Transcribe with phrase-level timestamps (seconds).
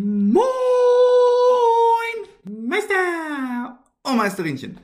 [0.00, 0.44] Moin,
[2.44, 4.78] Meister und Meisterinchen.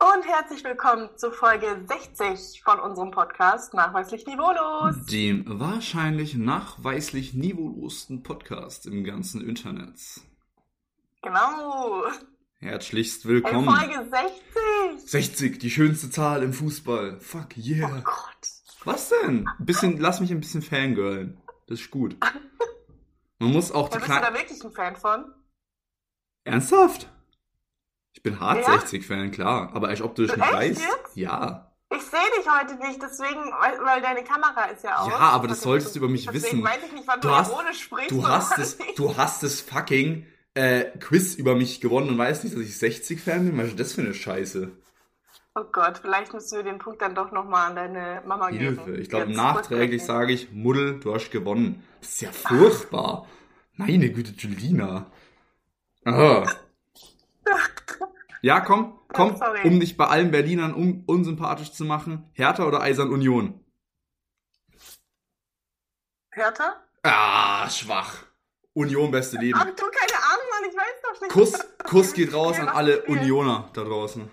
[0.00, 5.04] Und herzlich willkommen zu Folge 60 von unserem Podcast Nachweislich Niveaulos.
[5.10, 10.00] Dem wahrscheinlich nachweislich niveaulosten Podcast im ganzen Internet.
[11.20, 12.04] Genau.
[12.60, 13.68] Herzlichst willkommen.
[13.68, 14.08] Folge
[14.96, 15.10] 60.
[15.10, 17.20] 60, die schönste Zahl im Fußball.
[17.20, 18.00] Fuck Oh yeah.
[18.00, 18.48] Gott.
[18.84, 19.46] Was denn?
[19.46, 21.36] Ein bisschen, lass mich ein bisschen fangirlen.
[21.66, 22.16] Das ist gut.
[23.38, 25.32] Man muss auch die Ja, bist du da wirklich ein Fan von?
[26.44, 27.08] Ernsthaft?
[28.14, 28.74] Ich bin hart Ja?
[28.74, 29.70] 60-Fan, klar.
[29.74, 30.80] Aber als ob du das Du nicht echt weißt.
[30.80, 31.16] jetzt?
[31.16, 31.72] Ja.
[31.94, 35.08] Ich sehe dich heute nicht, deswegen, weil, weil deine Kamera ist ja aus.
[35.08, 36.64] Ja, aber das solltest du über mich deswegen wissen.
[36.64, 38.10] weiß ich nicht, wann du, Du hast- ironisch sprichst.
[38.10, 38.98] Du hast es, nicht.
[38.98, 43.46] du hast das fucking äh, Quiz über mich gewonnen und weißt nicht, dass ich 60-Fan
[43.46, 43.58] bin?
[43.58, 44.70] Was ist das für eine Scheiße?
[45.54, 48.64] Oh Gott, vielleicht müssen wir den Punkt dann doch nochmal an deine Mama geben.
[48.76, 48.96] Hilfe.
[48.96, 51.82] Ich glaube, nachträglich sage ich, Muddel, du hast gewonnen.
[52.00, 53.26] Das ist ja furchtbar.
[53.74, 55.06] Meine Güte, Julina.
[56.04, 56.44] Ah.
[58.40, 59.66] Ja, komm, komm, Sorry.
[59.66, 62.30] um dich bei allen Berlinern un unsympathisch zu machen.
[62.34, 63.64] Hertha oder Eisern Union?
[66.30, 66.76] Hertha?
[67.02, 68.14] Ah, schwach.
[68.74, 69.58] Union, beste Leben.
[69.60, 71.32] Ach du, keine Ahnung, Mann, ich weiß doch nicht.
[71.32, 73.02] Kuss, Kuss geht raus an alle?
[73.06, 74.30] Unioner da draußen.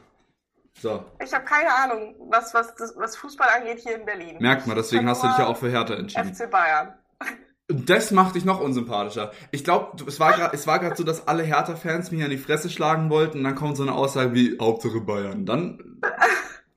[0.77, 4.37] So, Ich habe keine Ahnung, was, was, was Fußball angeht hier in Berlin.
[4.39, 6.33] merkt man, deswegen hast du dich ja auch für Hertha entschieden.
[6.35, 6.93] FC Bayern.
[7.69, 9.31] Und das macht dich noch unsympathischer.
[9.51, 13.39] Ich glaube, es war gerade, so, dass alle Hertha-Fans mich an die Fresse schlagen wollten
[13.39, 15.45] und dann kommt so eine Aussage wie Hauptsache Bayern.
[15.47, 16.01] Dann,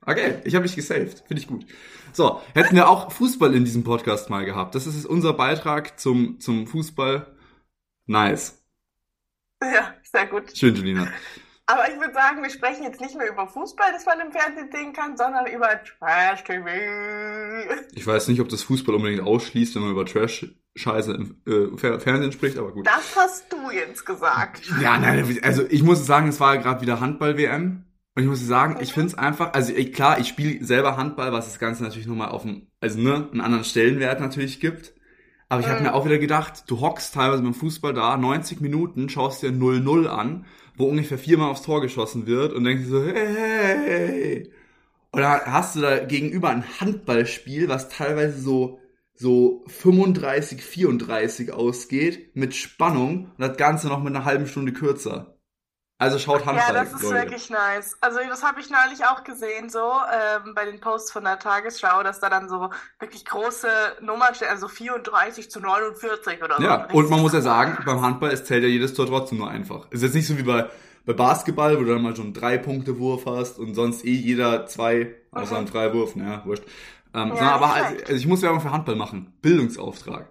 [0.05, 1.23] okay, ich habe mich gesaved.
[1.27, 1.65] Finde ich gut.
[2.11, 4.73] So, hätten wir auch Fußball in diesem Podcast mal gehabt.
[4.73, 7.27] Das ist unser Beitrag zum, zum Fußball.
[8.07, 8.63] Nice.
[9.61, 10.57] Ja, sehr gut.
[10.57, 11.07] Schön, Julina.
[11.71, 14.69] Aber ich würde sagen, wir sprechen jetzt nicht mehr über Fußball, das man im Fernsehen
[14.71, 16.65] sehen kann, sondern über Trash TV.
[17.93, 21.99] Ich weiß nicht, ob das Fußball unbedingt ausschließt, wenn man über Trash-Scheiße im äh, Fer
[21.99, 22.87] Fernsehen spricht, aber gut.
[22.87, 24.65] Das hast du jetzt gesagt.
[24.81, 27.85] Ja, nein, also ich muss sagen, es war gerade wieder Handball-WM.
[28.15, 31.31] Und ich muss sagen, ich finde es einfach, also ich, klar, ich spiele selber Handball,
[31.31, 34.93] was das Ganze natürlich nochmal auf dem, also ne, einen anderen Stellenwert natürlich gibt.
[35.47, 35.85] Aber ich habe Mhm.
[35.85, 40.07] mir auch wieder gedacht, du hockst teilweise beim Fußball da, 90 Minuten, schaust dir 0-0
[40.07, 40.45] an,
[40.79, 44.51] wo ungefähr viermal aufs Tor geschossen wird und denkst dir so, hey.
[45.11, 48.79] Dann hast du da gegenüber ein Handballspiel, was teilweise so,
[49.13, 55.38] so 35, 34 ausgeht, mit Spannung und das Ganze noch mit einer halben Stunde kürzer.
[56.01, 57.15] Also schaut Ja, Handball, das ist Leute.
[57.15, 57.97] wirklich nice.
[57.99, 59.79] Also das habe ich neulich auch gesehen, so
[60.11, 63.67] ähm, bei den Posts von der Tagesschau, dass da dann so wirklich große
[64.01, 66.63] Nummern stehen, also 34 zu 49 oder so.
[66.63, 69.49] Ja, und man muss ja sagen, beim Handball, es zählt ja jedes Tor trotzdem nur
[69.49, 69.91] einfach.
[69.91, 70.69] Ist jetzt nicht so wie bei,
[71.05, 75.15] bei Basketball, wo du dann mal schon einen Drei-Punkte-Wurf hast und sonst eh jeder zwei,
[75.31, 75.57] außer Mhm.
[75.57, 76.63] einen Freiwurf, naja, wurscht.
[77.13, 79.33] Ähm, Ja, aber also, also ich muss Werbung für Handball machen.
[79.41, 80.29] Bildungsauftrag.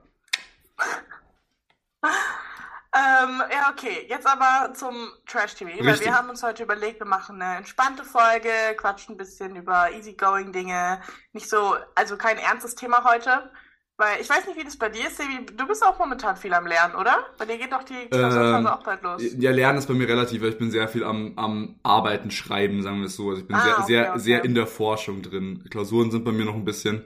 [2.94, 4.06] Ähm, ja, okay.
[4.09, 4.94] Jetzt aber zum
[5.26, 6.06] Trash-TV, weil Richtig.
[6.06, 11.00] wir haben uns heute überlegt, wir machen eine entspannte Folge, quatschen ein bisschen über easygoing-Dinge.
[11.32, 13.50] Nicht so, also kein ernstes Thema heute.
[13.98, 15.44] Weil ich weiß nicht, wie das bei dir ist, Sebi.
[15.56, 17.19] Du bist auch momentan viel am Lernen, oder?
[17.37, 19.32] Bei dir geht doch die Klausurphase Ähm, auch bald los.
[19.38, 22.82] Ja, Lernen ist bei mir relativ, weil ich bin sehr viel am, am Arbeiten, Schreiben,
[22.82, 23.28] sagen wir es so.
[23.31, 24.19] Also ich bin Ah, sehr, okay, sehr, okay.
[24.21, 25.65] sehr in der Forschung drin.
[25.71, 27.04] Klausuren sind bei mir noch ein bisschen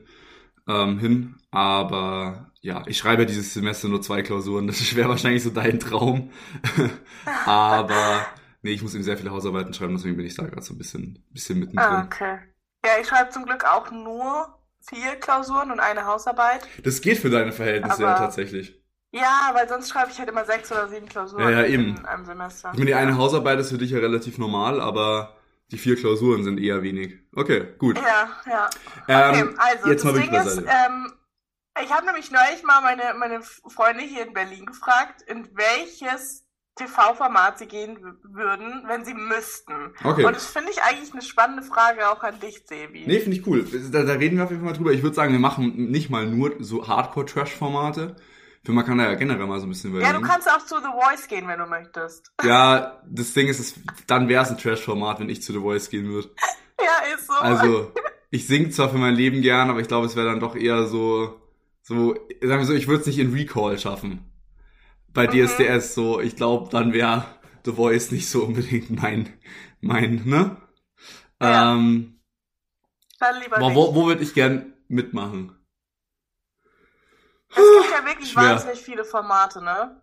[0.69, 4.67] ähm, hin, aber ja, ich schreibe ja dieses Semester nur zwei Klausuren.
[4.69, 6.31] Das wäre wahrscheinlich so dein Traum.
[7.45, 8.25] aber
[8.63, 10.79] nee, ich muss eben sehr viele Hausarbeiten schreiben, deswegen bin ich da gerade so ein
[10.79, 11.85] bisschen, bisschen mittendrin.
[11.85, 12.39] Ah, okay.
[12.85, 16.67] Ja, ich schreibe zum Glück auch nur vier Klausuren und eine Hausarbeit.
[16.83, 18.79] Das geht für deine Verhältnisse ja Aber- tatsächlich.
[19.15, 21.97] Ja, weil sonst schreibe ich halt immer sechs oder sieben Klausuren Ja, ja, eben.
[21.99, 22.71] in einem Semester.
[22.73, 25.37] Ich meine, die eine Hausarbeit ist für dich ja relativ normal, aber
[25.71, 27.19] die vier Klausuren sind eher wenig.
[27.37, 27.99] Okay, gut.
[27.99, 28.71] Ja, ja.
[29.09, 31.13] Ähm, Okay, also jetzt mal das wirklich Ding ist, ähm,
[31.83, 36.45] ich habe nämlich neulich mal meine, meine Freunde hier in Berlin gefragt, in welches
[36.77, 39.95] TV-Format sie gehen würden, wenn sie müssten.
[40.03, 40.25] Okay.
[40.25, 43.05] Und das finde ich eigentlich eine spannende Frage auch an dich, Sebi.
[43.07, 43.67] Nee, finde ich cool.
[43.91, 44.93] Da, da reden wir auf jeden Fall mal drüber.
[44.93, 48.17] Ich würde sagen, wir machen nicht mal nur so Hardcore-Trash-Formate.
[48.65, 50.23] Für man kann da ja generell mal so ein bisschen ja, überlegen.
[50.23, 52.33] du kannst auch zu The Voice gehen, wenn du möchtest.
[52.45, 53.75] Ja, das Ding ist, es,
[54.07, 56.31] dann wäre es ein Trash-Format, wenn ich zu The Voice gehen würde.
[56.81, 57.35] Ja, ist so.
[57.35, 57.93] Also,
[58.31, 60.87] ich sing zwar für mein Leben gern, aber ich glaube, es wäre dann doch eher
[60.87, 61.42] so,
[61.83, 64.33] so, sagen wir so, ich würde es nicht in Recall schaffen.
[65.09, 65.33] Bei Mhm.
[65.33, 67.25] DSDS so, ich glaube, dann wäre
[67.65, 69.29] The Voice nicht so unbedingt mein,
[69.81, 70.57] mein, ne?
[71.41, 71.75] Ja.
[71.75, 72.21] Ähm,
[73.19, 73.77] Dann lieber aber nicht.
[73.77, 75.57] wo, wo würde ich gern mitmachen?
[77.51, 78.55] Es gibt ja wirklich Schwer.
[78.55, 80.01] wahnsinnig viele Formate, ne?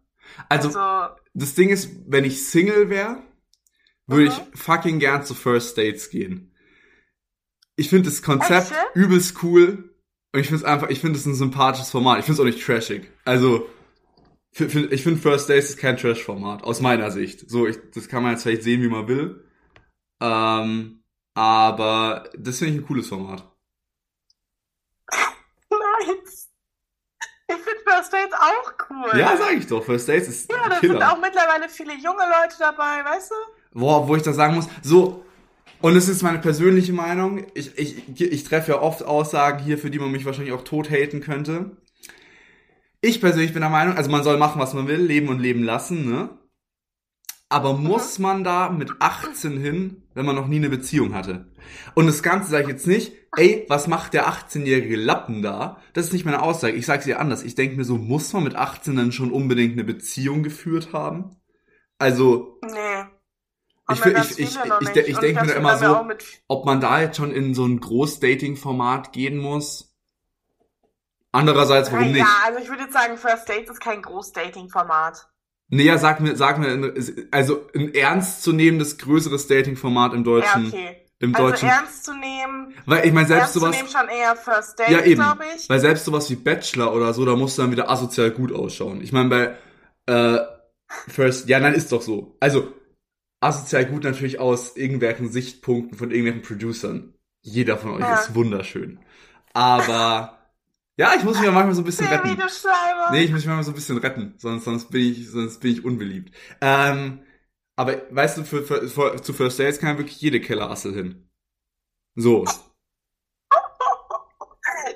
[0.49, 3.23] Also, Also, das Ding ist, wenn ich Single wäre,
[4.07, 4.31] würde Mhm.
[4.53, 6.55] ich fucking gern zu First Dates gehen.
[7.75, 8.83] Ich finde das Konzept Echt, ja?
[8.93, 9.95] übelst cool.
[10.31, 12.19] Und ich finde es einfach, ich finde es ein sympathisches Format.
[12.19, 13.11] Ich finde es auch nicht trashig.
[13.25, 13.67] Also,
[14.51, 17.49] Für, für, ich finde First Days ist kein Trash-Format, aus meiner Sicht.
[17.49, 19.45] So, ich, das kann man jetzt vielleicht sehen, wie man will.
[20.21, 21.03] Ähm,
[21.35, 23.43] aber das finde ich ein cooles Format.
[25.71, 26.49] Nice.
[27.47, 29.19] Ich finde First Dates auch cool.
[29.19, 32.55] Ja, sag ich doch, First Days ist Ja, da sind auch mittlerweile viele junge Leute
[32.59, 33.79] dabei, weißt du?
[33.79, 35.25] Boah, wo ich das sagen muss, so,
[35.81, 39.89] und es ist meine persönliche Meinung, ich, ich, ich treffe ja oft Aussagen hier, für
[39.89, 41.77] die man mich wahrscheinlich auch tot haten könnte.
[43.01, 45.63] Ich persönlich bin der Meinung, also man soll machen, was man will, leben und leben
[45.63, 46.29] lassen, ne?
[47.51, 51.51] Aber muss man da mit 18 hin, wenn man noch nie eine Beziehung hatte?
[51.95, 55.81] Und das Ganze sage ich jetzt nicht, ey, was macht der 18-jährige Lappen da?
[55.93, 56.75] Das ist nicht meine Aussage.
[56.75, 57.43] Ich sage es dir anders.
[57.43, 61.37] Ich denke mir so, muss man mit 18 dann schon unbedingt eine Beziehung geführt haben?
[61.97, 63.18] Also, Nee.
[63.91, 66.05] Ich ich- ich- ich ich Und denk mir immer so-
[66.47, 69.93] ob man da jetzt schon in so ein Groß-Dating-Format gehen muss.
[71.31, 72.17] Andererseits, warum nicht?
[72.19, 75.27] Ja, also ich würde jetzt sagen, First Dates ist kein Groß-Dating-Format.
[75.69, 76.93] Nee, ja, sag mir, sag mir,
[77.31, 80.67] also ein ernstzunehmendes, größeres Dating-Format im Ja, Deutschen.
[80.67, 81.05] okay.
[81.19, 81.69] Im Also Deutschen.
[81.69, 83.75] ernst zu nehmen, Weil ich meine, selbst ernst zu sowas.
[83.75, 85.21] nehmen schon eher First Ja, Dates, eben.
[85.21, 85.69] glaube ich.
[85.69, 89.01] Weil selbst sowas wie Bachelor oder so, da musst du dann wieder asozial gut ausschauen.
[89.01, 89.55] Ich meine, bei
[90.11, 90.39] äh,
[91.09, 92.35] First, ja, nein, ist doch so.
[92.39, 92.73] Also,
[93.41, 97.13] asozial gut natürlich aus irgendwelchen Sichtpunkten von irgendwelchen Producern.
[97.41, 98.19] Jeder von euch Ja.
[98.19, 98.99] ist wunderschön.
[99.53, 100.37] Aber,
[100.97, 102.37] ja, ich muss mich ja manchmal so ein bisschen retten.
[103.11, 105.71] Nee, ich muss mich manchmal so ein bisschen retten, sonst, sonst bin ich, sonst bin
[105.71, 106.35] ich unbeliebt.
[106.61, 107.23] Ähm,
[107.75, 111.29] aber weißt du, für, für, für, zu First Dates kann ja wirklich jede Kellerassel hin.
[112.15, 112.45] So.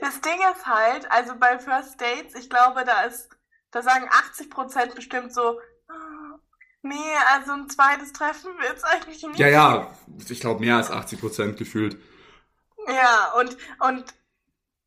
[0.02, 3.30] Das Ding ist halt, also bei First Dates, ich glaube, da ist,
[3.72, 5.62] da sagen 80% bestimmt so, "Ah,
[6.84, 6.96] nee,
[7.34, 9.40] also ein zweites Treffen wird's eigentlich nicht.
[9.40, 9.92] Ja, ja,
[10.30, 11.98] ich glaube mehr als 80 Prozent gefühlt.
[12.88, 14.14] Ja, und, und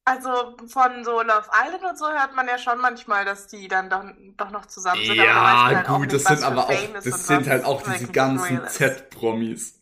[0.04, 3.90] also von so Love Island und so hört man ja schon manchmal, dass die dann
[3.90, 4.04] doch,
[4.36, 5.16] doch noch zusammen sind.
[5.16, 8.66] Ja, halt gut, nicht, das sind aber auch, das sind halt auch diese ganzen.
[8.68, 9.80] Z-Promis.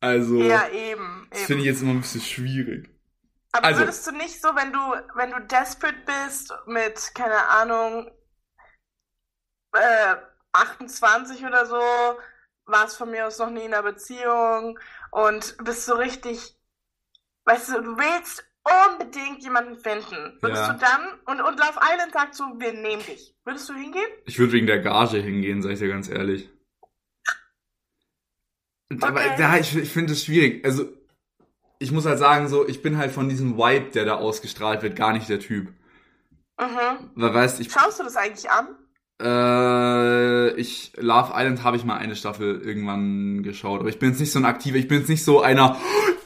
[0.00, 1.28] Also, Ja, eben.
[1.30, 2.90] das finde ich jetzt immer ein bisschen schwierig.
[3.52, 4.78] Aber Also- würdest du nicht so, wenn du,
[5.14, 8.10] wenn du desperate bist mit, keine Ahnung,
[9.72, 10.16] äh,
[10.52, 11.80] 28 oder so,
[12.66, 14.78] warst von mir aus noch nie in einer Beziehung
[15.10, 16.56] und bist so richtig,
[17.44, 18.44] weißt du, du willst
[18.90, 20.38] unbedingt jemanden finden.
[20.40, 20.72] Würdest Ja.
[20.72, 23.34] du dann, und, und Love Island sagt so, wir nehmen dich.
[23.44, 24.10] Würdest du hingehen?
[24.24, 26.48] Ich würde wegen der Gage hingehen, sag ich dir ganz ehrlich.
[29.00, 29.36] Aber Okay.
[29.38, 30.64] da, ich, ich finde es schwierig.
[30.64, 30.88] Also,
[31.78, 34.96] ich muss halt sagen, so, ich bin halt von diesem Vibe, der da ausgestrahlt wird,
[34.96, 35.72] gar nicht der Typ.
[36.60, 37.10] Mhm.
[37.14, 38.76] Weil, weißt, ich, Schaust du das eigentlich an?
[39.20, 44.20] Äh, ich, Love Island habe ich mal eine Staffel irgendwann geschaut, aber ich bin jetzt
[44.20, 45.76] nicht so ein aktiver, ich bin jetzt nicht so einer,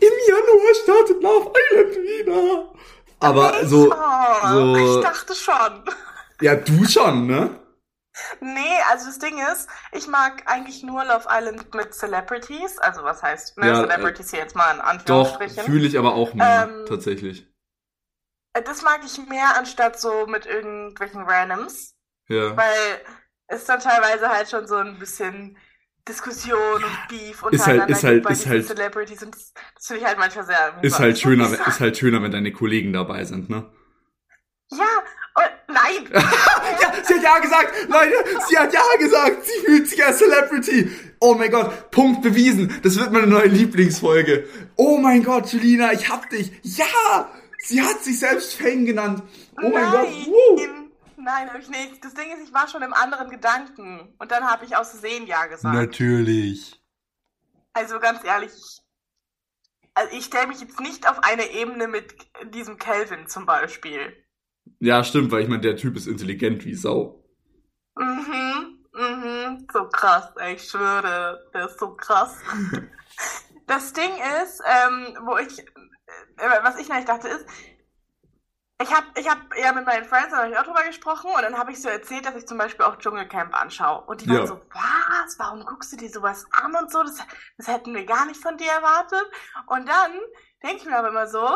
[0.01, 2.73] im Januar startet Love Island wieder.
[3.21, 5.85] Aber so, oh, so- ich dachte schon.
[6.41, 7.59] ja, du schon, ne?
[8.41, 8.61] Nee,
[8.93, 12.79] also das Ding ist, ich mag eigentlich nur Love Island mit Celebrities.
[12.79, 15.65] Also was heißt, ne, Ja, Celebrities hier jetzt mal in Doch, Anführungsstrichen.
[15.65, 17.49] fühle ich aber auch mehr, Ähm, tatsächlich.
[18.53, 21.94] Äh, Das mag ich mehr anstatt so mit irgendwelchen Randoms,
[22.29, 22.57] Ja.
[22.57, 23.01] weil
[23.49, 25.59] es dann teilweise halt schon so ein bisschen
[26.09, 30.07] Diskussion und Beef Ist halt- ist halt- ist halt- Celebrities und das, das finde ich
[30.07, 33.49] halt manchmal sehr Ist halt schöner, Ja, ist halt schöner, wenn deine Kollegen dabei sind,
[33.51, 33.71] ne?
[34.71, 34.85] Ja,
[35.37, 36.09] oh, nein!
[36.81, 38.15] Ja, sie hat ja gesagt, Leute,
[38.49, 40.91] sie hat ja gesagt, sie fühlt sich als Celebrity.
[41.21, 42.75] Oh mein Gott, Punkt bewiesen.
[42.83, 44.47] Das wird meine neue Lieblingsfolge.
[44.77, 46.51] Oh mein Gott, Julina, ich hab dich.
[46.63, 49.23] Ja, sie hat sich selbst Fame genannt.
[49.63, 50.61] Oh mein Gott, woo.
[51.25, 52.05] Nein, habe ich nicht.
[52.05, 55.27] Das Ding ist, ich war schon im anderen Gedanken und dann habe ich aus Versehen
[55.27, 55.75] Ja gesagt.
[55.75, 56.83] Natürlich.
[57.73, 58.83] Also ganz ehrlich, ich,
[59.95, 62.15] also ich stelle mich jetzt nicht auf eine Ebene mit
[62.53, 64.15] diesem Calvin zum Beispiel.
[64.81, 67.25] Ja, stimmt, weil ich meine, der Typ ist intelligent wie Sau.
[67.97, 72.37] Mhm, mhm, so krass, ey, ich schwöre, der ist so krass.
[73.67, 74.11] Das Ding
[74.43, 77.47] ist, ähm, wo ich, äh, was ich eigentlich dachte ist,
[78.85, 81.57] ich habe ich hab ja mit meinen Friends hab ich auch drüber gesprochen und dann
[81.59, 84.05] habe ich so erzählt, dass ich zum Beispiel auch Dschungelcamp anschaue.
[84.07, 84.47] Und die waren Ja.
[84.47, 85.39] so, was?
[85.39, 87.03] Warum guckst du dir sowas an und so?
[87.03, 87.17] Das,
[87.57, 89.25] das hätten wir gar nicht von dir erwartet.
[89.67, 90.13] Und dann
[90.63, 91.49] denke ich mir aber immer so,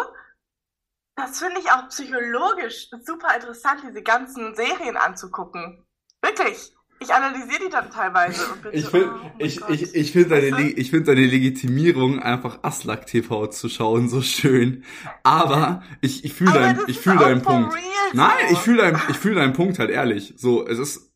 [1.17, 5.87] das finde ich auch psychologisch super interessant, diese ganzen Serien anzugucken.
[6.23, 6.75] Wirklich.
[7.01, 9.71] Ich analysiere die dann teilweise Ich so, finde oh ich, Gott.
[9.71, 14.85] ich, ich find deine, ich find deine Legitimierung, einfach Aslak TV zu schauen, so schön.
[15.23, 17.73] Aber ich, ich fühle deinen, ich fühl deinen Punkt.
[17.73, 18.55] real Nein, so.
[18.55, 20.35] ich fühle deinen, ich fühl deinen Punkt halt ehrlich.
[20.37, 21.13] So, es ist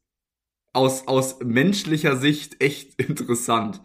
[0.73, 3.81] aus, aus menschlicher Sicht echt interessant.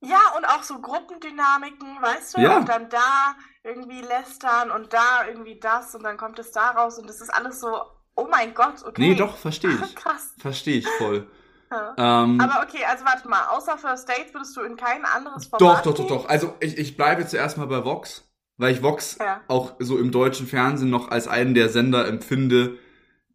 [0.00, 2.42] Ja, und auch so Gruppendynamiken, weißt du?
[2.42, 2.58] Ja.
[2.58, 6.98] Und dann da irgendwie lästern und da irgendwie das und dann kommt es da raus
[6.98, 7.80] und das ist alles so
[8.16, 9.08] Oh mein Gott, okay.
[9.08, 9.94] Nee, doch, verstehe ich.
[9.96, 10.34] Krass.
[10.38, 11.26] Verstehe ich voll.
[11.70, 12.22] Ja.
[12.22, 15.84] Ähm, Aber okay, also warte mal, außer First Dates würdest du in kein anderes Format
[15.84, 16.28] doch, doch, doch, doch.
[16.28, 19.40] Also ich, ich bleibe zuerst mal bei Vox, weil ich Vox Ja.
[19.48, 22.78] auch so im deutschen Fernsehen noch als einen der Sender empfinde,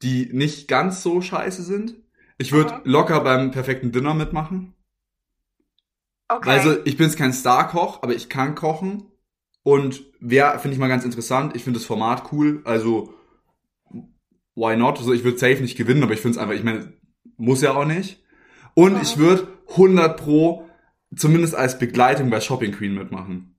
[0.04, 1.96] die nicht ganz so scheiße sind.
[2.38, 2.82] Ich würde Mhm.
[2.86, 4.74] locker beim perfekten Dinner mitmachen.
[6.30, 6.50] Okay.
[6.50, 9.12] Also ich bin jetzt kein Star-Koch, aber ich kann kochen.
[9.64, 11.56] Und wer finde ich mal ganz interessant.
[11.58, 12.62] Ich finde das Format cool.
[12.64, 13.14] Also
[14.56, 14.98] why not?
[15.00, 16.94] Also ich würde safe nicht gewinnen, aber ich finde es einfach, ich meine,
[17.38, 18.24] muss ja auch nicht.
[18.76, 19.02] Und Mhm.
[19.02, 20.70] ich würde 100 pro
[21.16, 23.56] zumindest als Begleitung bei Shopping Queen mitmachen.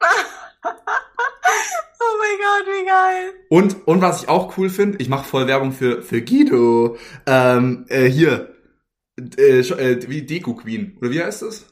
[0.02, 0.06] oh
[2.18, 3.32] mein Gott, wie geil.
[3.48, 6.96] Und, und was ich auch cool finde, ich mache voll Werbung für, für Guido.
[7.26, 8.54] Ähm, äh, hier,
[9.38, 10.96] äh, äh, wie Deko Queen.
[11.00, 11.66] Oder wie heißt das?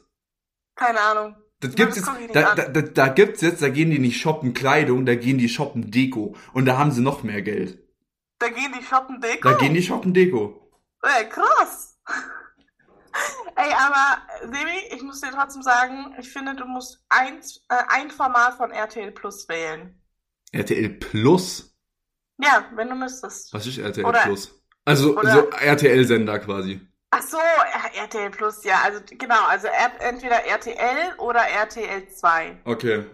[0.75, 1.35] Keine Ahnung.
[1.61, 4.53] Das Ja, gibt's jetzt, da, da, da, da gibt's jetzt, da gehen die nicht shoppen
[4.53, 6.35] Kleidung, da gehen die shoppen Deko.
[6.53, 7.79] Und da haben sie noch mehr Geld.
[8.39, 9.49] Da gehen die shoppen Deko.
[9.49, 10.71] Da gehen die shoppen Deko.
[11.03, 11.97] Ey, krass.
[13.55, 18.09] Ey, aber Sebi, ich muss dir trotzdem sagen, ich finde, du musst eins, äh, ein
[18.11, 20.01] Format von RTL Plus wählen.
[20.51, 21.75] RTL Plus?
[22.37, 23.53] Ja, wenn du müsstest.
[23.53, 24.55] Was ist RTL Oder- Plus?
[24.85, 26.79] Also oder- so RTL-Sender quasi.
[27.11, 29.67] Ach so, ja, RTL Plus, ja, also genau, also
[29.99, 32.61] entweder RTL oder RTL 2.
[32.63, 33.05] Okay.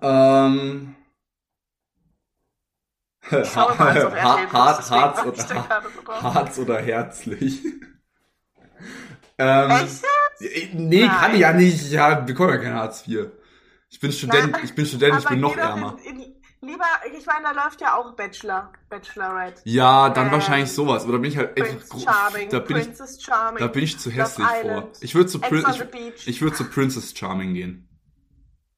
[0.00, 0.96] Ähm.
[3.30, 3.78] Ich mal
[4.22, 5.68] Hart, Harz, ich oder.
[6.22, 7.64] Harz oder herzlich.
[9.38, 10.74] ähm, Echt?
[10.74, 11.34] Nee, kann Nein.
[11.34, 11.90] ich ja nicht.
[11.90, 13.28] Ja, bekomme ja kein Hartz IV.
[13.90, 15.98] Ich bin Student, Nein, ich bin Student, ich bin noch ärmer.
[16.04, 16.84] In, in, lieber,
[17.16, 19.60] ich meine, da läuft ja auch Bachelor, Bachelorette.
[19.64, 21.06] Ja, dann Ähm, wahrscheinlich sowas.
[21.06, 23.58] Oder bin ich halt echt Prince Charming, da bin ich, Princess Charming.
[23.60, 24.90] da bin ich zu hässlich vor.
[25.00, 25.64] Ich würde zu, Prin
[26.16, 27.88] ich, ich würde zu Princess Charming gehen.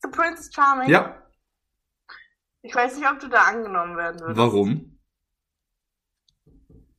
[0.03, 0.91] Zu Princess Charming?
[0.91, 1.24] Ja,
[2.67, 4.39] Ich weiß nicht, ob du da angenommen werden würdest.
[4.39, 4.99] warum?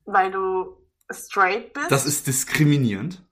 [0.06, 0.78] Weil du
[1.12, 1.90] straight bist?
[1.92, 3.28] Das ist diskriminierend.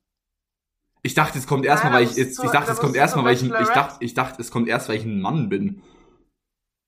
[1.04, 3.26] Ich dachte, es kommt erstmal, Nein, weil ich jetzt, ich dachte, da es kommt erstmal,
[3.26, 5.84] weil ich, ein- ich dachte, ich dachte, es kommt erst, weil ich ein Mann bin.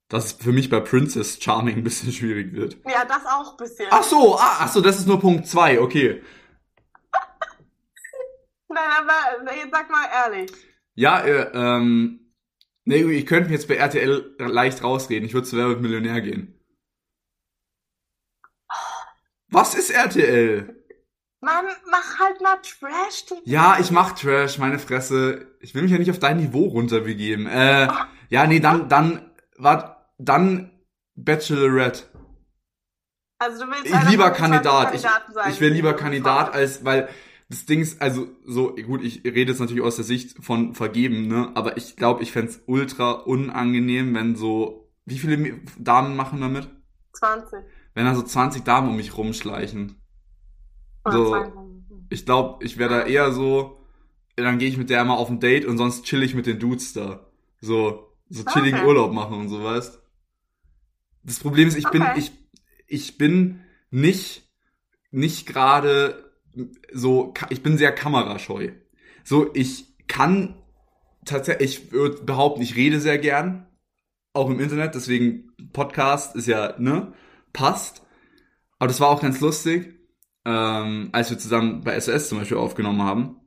[0.07, 2.77] Dass es für mich bei Princess Charming ein bisschen schwierig wird.
[2.85, 3.85] Ja, das auch ein bisschen.
[3.91, 6.23] Ach so, ah, ach so, das ist nur Punkt zwei, okay.
[8.67, 10.51] Nein, aber jetzt sag mal ehrlich.
[10.95, 12.25] Ja, äh, ähm,
[12.86, 15.25] nee, ich könnte mich jetzt bei RTL leicht rausreden.
[15.25, 16.60] Ich würde zu Wer wird Millionär gehen.
[19.50, 20.75] Was ist RTL?
[21.42, 23.42] Mann, mach halt mal Trash TV.
[23.46, 25.48] Ja, ich mach Trash, meine Fresse.
[25.60, 27.46] Ich will mich ja nicht auf dein Niveau runterbegeben.
[27.46, 27.88] Äh,
[28.30, 30.72] ja, nee, dann, dann, wart, dann
[31.15, 32.04] Bachelorette.
[33.38, 34.96] Also du willst Ich lieber von den 20 Kandidat.
[34.96, 37.10] Ich, Kandidaten sein, ich wäre die lieber Kandidat als, weil
[37.49, 41.27] das Ding ist, also so, gut, ich rede jetzt natürlich aus der Sicht von Vergeben,
[41.27, 41.51] ne?
[41.55, 46.63] Aber ich glaube, ich fänd's ultra unangenehm, wenn so, wie viele Damen machen damit?
[46.65, 47.19] hast.
[47.19, 47.59] 20.
[47.93, 50.01] Wenn da so 20 Damen um mich rumschleichen.
[51.05, 51.25] Oder So.
[51.29, 51.97] 22.
[52.09, 53.79] Ich glaube, ich wäre da eher so,
[54.35, 56.59] dann gehe ich mit der mal auf ein Date und sonst chill ich mit den
[56.59, 57.27] Dudes da.
[57.61, 58.87] So, so chilligen Okay.
[58.87, 60.01] Urlaub machen und so, weißt?
[61.23, 62.19] Das Problem ist, ich bin, Okay.
[62.19, 62.31] ich,
[62.87, 63.61] ich bin
[63.91, 64.49] nicht,
[65.11, 66.25] nicht gerade
[66.93, 68.71] so, ich bin sehr kamerascheu.
[69.24, 70.55] So, ich kann
[71.25, 73.67] tatsächlich, ich würde behaupten, ich rede sehr gern.
[74.33, 77.13] Auch im Internet, deswegen Podcast ist ja, ne,
[77.53, 78.03] passt.
[78.79, 79.95] Aber das war auch ganz lustig
[80.45, 83.38] ähm, als wir zusammen bei SOS zum Beispiel aufgenommen haben,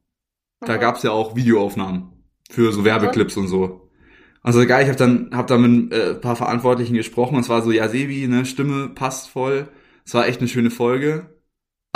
[0.60, 0.80] da Mhm.
[0.80, 3.88] gab's ja auch Videoaufnahmen für so Werbeclips und so.
[4.42, 7.48] Also geil, ich habe dann hab dann mit äh, ein paar Verantwortlichen gesprochen und es
[7.48, 9.68] war so, ja Sebi, ne, Stimme passt voll.
[10.04, 11.37] Es war echt eine schöne Folge.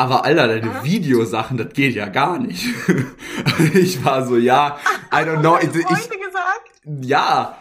[0.03, 0.83] Aber Alter, deine Mhm.
[0.85, 2.67] Videosachen, das geht ja gar nicht.
[3.75, 4.79] ich war so, ja,
[5.13, 5.57] I don't know.
[5.59, 5.75] Ich, ich,
[6.11, 6.71] gesagt?
[7.03, 7.57] ja.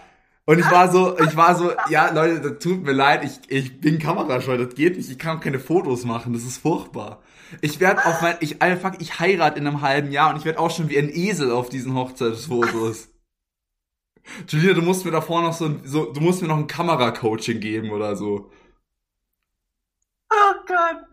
[0.45, 3.79] Und ich war so, ich war so, ja, Leute, das tut mir leid, ich, ich
[3.79, 7.21] bin kamerascheu, das geht nicht, ich kann auch keine Fotos machen, das ist furchtbar.
[7.61, 10.45] Ich werde auf mein, ich, Alter, fuck, ich heirate in einem halben Jahr und ich
[10.45, 13.09] werde auch schon wie ein Esel auf diesen Hochzeitsfotos.
[14.47, 17.59] Julia, du musst mir davor noch so, ein- so, du musst mir noch ein Kameracoaching
[17.59, 18.49] geben oder so.
[20.31, 21.03] Oh Gott.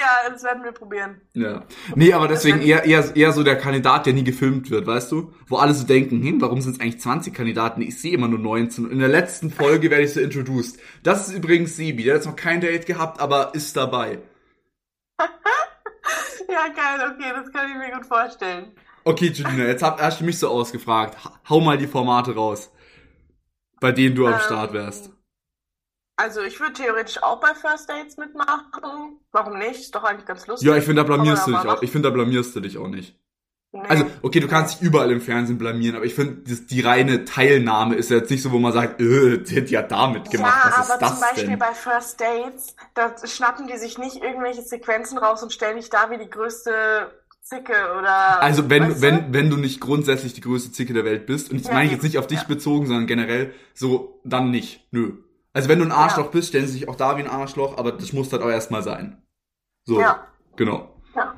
[0.00, 1.20] Ja, das werden wir probieren.
[1.34, 1.64] Ja.
[1.94, 5.32] Nee, aber deswegen eher, eher, eher so der Kandidat, der nie gefilmt wird, weißt du?
[5.46, 7.82] Wo alle so denken, hm, warum sind es eigentlich 20 Kandidaten?
[7.82, 8.84] Ich sehe immer nur 19.
[8.86, 10.78] Und in der letzten Folge werde ich so introduced.
[11.02, 12.04] Das ist übrigens Sibi.
[12.04, 14.18] Der hat jetzt noch kein Date gehabt, aber ist dabei.
[16.50, 18.72] Ja, geil, okay, das kann ich mir gut vorstellen.
[19.04, 21.22] Okay, Julina, jetzt hab, hast du mich so ausgefragt.
[21.24, 22.70] Ha- Hau mal die Formate raus.
[23.80, 25.10] Bei denen du am Ähm, Start wärst.
[26.18, 29.20] Also ich würde theoretisch auch bei First Dates mitmachen.
[29.30, 29.80] Warum nicht?
[29.80, 30.68] Ist doch eigentlich ganz lustig.
[30.68, 31.80] Ja, ich finde, da blamierst du dich auch.
[31.80, 33.16] Ich finde, da blamierst du dich auch nicht.
[33.70, 33.82] Nee.
[33.86, 37.94] Also, okay, du kannst dich überall im Fernsehen blamieren, aber ich finde, die reine Teilnahme
[37.94, 40.86] ist jetzt nicht so, wo man sagt, äh, die hat ja damit gemacht, ja, was
[40.86, 41.58] ist aber das zum Beispiel denn?
[41.58, 46.10] bei First Dates, da schnappen die sich nicht irgendwelche Sequenzen raus und stellen dich da
[46.10, 48.42] wie die größte Zicke oder.
[48.42, 49.02] Also wenn, weißt du?
[49.02, 51.86] wenn, wenn du nicht grundsätzlich die größte Zicke der Welt bist, und das Ja, meine
[51.86, 52.48] ich jetzt nicht auf dich Ja.
[52.48, 54.86] bezogen, sondern generell, so, dann nicht.
[54.90, 55.12] Nö.
[55.52, 57.92] Also wenn du ein Arschloch bist, stellen sie sich auch da wie ein Arschloch, aber
[57.92, 59.22] das muss halt auch erstmal sein.
[59.84, 60.26] So, Ja.
[60.56, 60.94] genau.
[61.14, 61.34] Ja.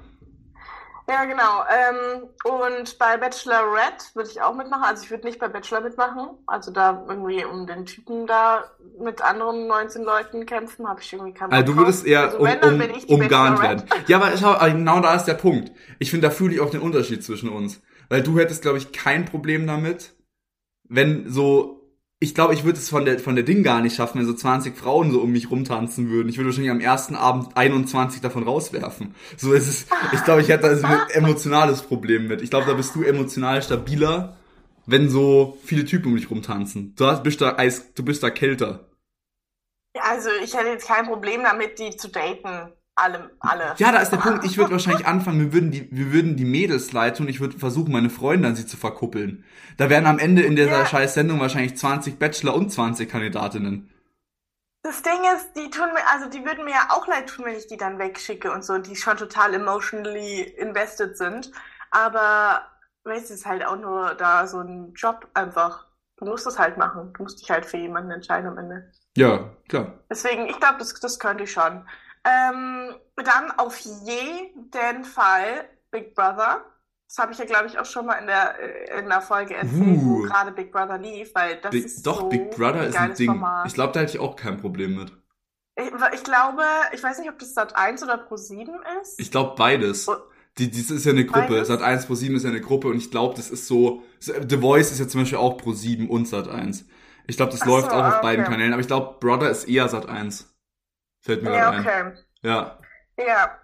[1.10, 1.64] Ja, genau.
[1.68, 4.84] Ähm, und bei Bachelorette würde ich auch mitmachen.
[4.84, 6.38] Also ich würde nicht bei Bachelor mitmachen.
[6.46, 8.64] Also da irgendwie um den Typen da
[9.00, 12.38] mit anderen 19 Leuten kämpfen, habe ich irgendwie keinen Bock Also du würdest eher Also
[12.38, 13.82] um, um, umgarnt werden.
[14.06, 15.72] Ja, aber schau, aber genau da ist der Punkt.
[15.98, 17.82] Ich finde, da fühle ich auch den Unterschied zwischen uns.
[18.08, 20.14] Weil du hättest, glaube ich, kein Problem damit,
[20.88, 21.79] wenn so,
[22.22, 24.34] ich glaube, ich würde es von der, von der Ding gar nicht schaffen, wenn so
[24.34, 26.28] 20 Frauen so um mich rumtanzen würden.
[26.28, 29.14] Ich würde wahrscheinlich am ersten Abend 21 davon rauswerfen.
[29.38, 32.42] So ist es, ich glaube, ich hätte also ein emotionales Problem mit.
[32.42, 34.36] Ich glaube, da bist du emotional stabiler,
[34.84, 36.94] wenn so viele Typen um dich rumtanzen.
[36.94, 38.90] Du hast, bist da Eis, du bist da kälter.
[39.94, 42.70] Also ich hätte jetzt kein Problem damit, die zu daten.
[43.02, 43.74] Alle, alle.
[43.78, 44.44] Ja, da ist der Punkt.
[44.44, 47.58] Ich würde wahrscheinlich anfangen, wir würden die, wir würden die Mädels leiten und ich würde
[47.58, 49.42] versuchen, meine Freunde an sie zu verkuppeln.
[49.78, 50.86] Da wären am Ende in dieser Ja.
[50.86, 53.88] scheiß Sendung wahrscheinlich 20 Bachelor und 20 Kandidatinnen.
[54.82, 57.56] Das Ding ist, die tun mir, also die würden mir ja auch leid tun, wenn
[57.56, 61.50] ich die dann wegschicke und so, die schon total emotionally invested sind.
[61.90, 62.62] Aber,
[63.04, 65.86] weißt du, es ist halt auch nur da so ein Job einfach.
[66.18, 67.12] Du musst es halt machen.
[67.14, 68.90] Du musst dich halt für jemanden entscheiden am Ende.
[69.16, 70.00] Ja, klar.
[70.10, 71.86] Deswegen, ich glaube, das, das könnte ich schon.
[72.24, 76.64] Ähm, dann auf jeden Fall Big Brother.
[77.08, 79.54] Das habe ich ja, glaube ich, auch schon mal in der, äh, in der Folge
[79.54, 80.22] erzählt, wo Uh.
[80.22, 83.14] gerade Big Brother lief, weil das Big, ist doch, so Big Brother ein ist ein
[83.14, 83.30] Ding.
[83.30, 83.66] Format.
[83.66, 85.12] Ich glaube, da hätte ich auch kein Problem mit.
[85.76, 86.62] Ich, ich glaube,
[86.92, 89.18] ich weiß nicht, ob das Sat 1 oder Pro 7 ist.
[89.18, 90.08] Ich glaube beides.
[90.08, 90.16] Oh.
[90.58, 91.48] Die, das ist ja eine Gruppe.
[91.48, 91.68] Beides?
[91.68, 94.02] Sat 1 Pro 7 ist ja eine Gruppe und ich glaube, das ist so.
[94.20, 96.84] The Voice ist ja zum Beispiel auch Pro 7 und Sat 1.
[97.26, 98.44] Ich glaube, das Ach läuft so, auch auf ah, beiden.
[98.44, 100.49] Kanälen, aber ich glaube, Brother ist eher Sat 1.
[101.20, 102.12] Fällt mir ja, gerade ein.
[102.12, 102.24] okay.
[102.42, 102.78] Ja.
[103.18, 103.58] Ja.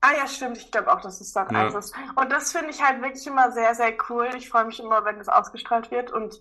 [0.00, 0.56] Ah ja, stimmt.
[0.56, 1.66] Ich glaube auch, dass es Sat Ja.
[1.66, 1.94] 1 ist.
[2.16, 4.30] Und das finde ich halt wirklich immer sehr, sehr cool.
[4.36, 6.10] Ich freue mich immer, wenn das ausgestrahlt wird.
[6.10, 6.40] Und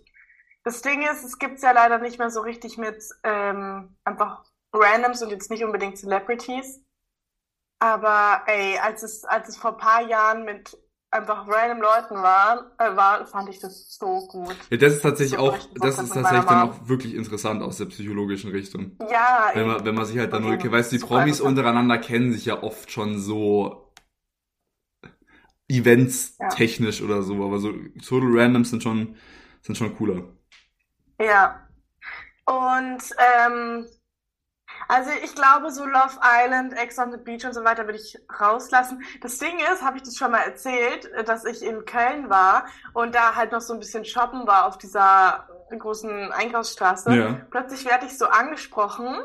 [0.63, 4.43] das Ding ist, es gibt es ja leider nicht mehr so richtig mit ähm, einfach
[4.71, 6.81] Randoms und jetzt nicht unbedingt Celebrities.
[7.79, 10.77] Aber ey, als es, als es vor ein paar Jahren mit
[11.11, 14.55] einfach random Leuten war, äh, war, fand ich das so gut.
[14.69, 17.85] Ja, das ist tatsächlich So auch, das ist tatsächlich dann auch wirklich interessant aus der
[17.85, 18.91] psychologischen Richtung.
[19.09, 20.71] Ja, Wenn man, wenn man sich halt dann Okay, kennt.
[20.71, 23.91] Weißt du, die Promis untereinander kennen sich ja oft schon so
[25.67, 26.49] Events Ja.
[26.49, 27.71] technisch oder so, aber so
[28.03, 29.15] Total Randoms sind schon,
[29.61, 30.23] sind schon cooler.
[31.19, 31.67] Ja.
[32.45, 33.85] Und ähm,
[34.89, 38.17] also ich glaube, so Love Island, Ex on the Beach und so weiter würde ich
[38.39, 39.03] rauslassen.
[39.21, 43.13] Das Ding ist, habe ich das schon mal erzählt, dass ich in Köln war und
[43.13, 45.47] da halt noch so ein bisschen shoppen war auf dieser
[45.77, 47.13] großen Einkaufsstraße.
[47.13, 47.41] Ja.
[47.51, 49.15] Plötzlich werde ich so angesprochen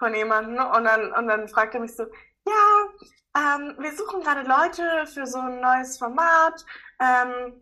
[0.00, 2.02] von jemandem und dann, und dann fragt er mich so,
[2.44, 6.64] ja, ähm, wir suchen gerade Leute für so ein neues Format.
[7.00, 7.60] Ähm,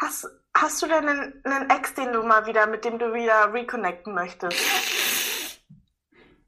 [0.00, 3.52] hast, hast du denn einen, einen Ex, den du mal wieder, mit dem du wieder
[3.52, 4.58] reconnecten möchtest?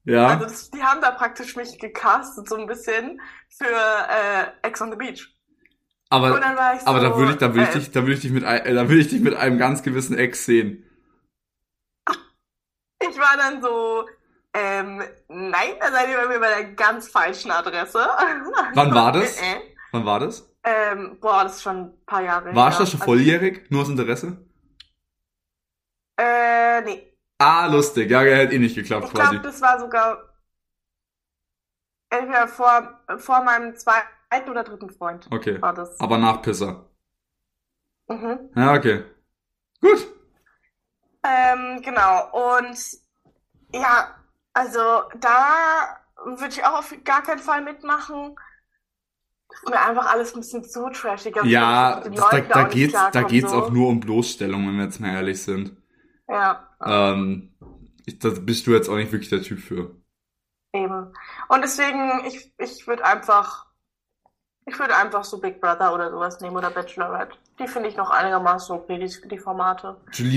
[0.06, 0.38] Ja.
[0.38, 4.96] Also die haben da praktisch mich gecastet, so ein bisschen für äh, Ex on the
[4.96, 5.34] Beach.
[6.10, 8.30] aber, so, aber da würde ich, da würde ich äh, dich, da würde ich dich
[8.30, 10.84] mit, äh, da würde ich dich mit einem ganz gewissen Ex sehen.
[13.00, 14.06] ich war dann so,
[14.54, 17.98] ähm, nein, da seid ihr bei mir bei der ganz falschen Adresse.
[18.74, 19.40] Wann war das?
[19.40, 19.60] Äh, äh.
[19.90, 20.48] Wann war das?
[20.62, 22.90] Ähm, boah, das ist schon ein paar Jahre Warst du her.
[22.90, 23.70] schon volljährig?
[23.70, 24.38] Nur aus Interesse?
[26.16, 27.05] Also, äh, nee.
[27.38, 28.11] Ah, lustig.
[28.11, 29.31] Ja, hätte eh nicht geklappt Ich quasi.
[29.33, 30.22] glaube, das war sogar
[32.11, 35.61] entweder vor, vor meinem zweiten oder dritten Freund Okay.
[35.61, 35.99] war das.
[36.01, 36.90] Aber nach Pisser.
[38.09, 38.49] Mhm.
[38.57, 39.05] Ja, okay.
[39.83, 40.09] Gut.
[41.22, 42.31] Ähm, genau.
[42.59, 42.79] Und
[43.72, 44.14] ja,
[44.55, 44.81] also
[45.20, 48.37] da würde ich auch auf gar keinen Fall mitmachen.
[49.49, 51.37] Das ist mir einfach alles ein bisschen zu trashig.
[51.37, 53.57] Also Ja, ich das, da, da geht's, da geht's so.
[53.59, 55.77] auch nur um Bloßstellung, wenn wir jetzt mal ehrlich sind.
[56.29, 57.54] Ja, Ähm,
[58.06, 59.96] ich, da bist du jetzt auch nicht wirklich der Typ für.
[60.72, 61.12] eben.
[61.48, 63.66] Und deswegen, ich, ich würde einfach,
[64.66, 67.36] ich würde einfach so Big Brother oder sowas nehmen oder Bachelorette.
[67.58, 69.96] Die finde ich noch einigermaßen okay, die, die Formate.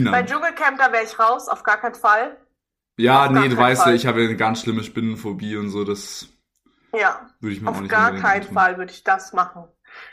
[0.10, 0.24] Bei Julina.
[0.24, 2.38] Dschungelcamp, da wäre ich raus, auf gar keinen Fall.
[2.98, 5.84] Ja, auf nee, du weißt ja, ich habe ja eine ganz schlimme Spinnenphobie und so,
[5.86, 6.28] das
[6.94, 8.44] Ja, würde ich mir auch auf nicht gar keinen.
[8.54, 9.68] Fall würde ich das machen.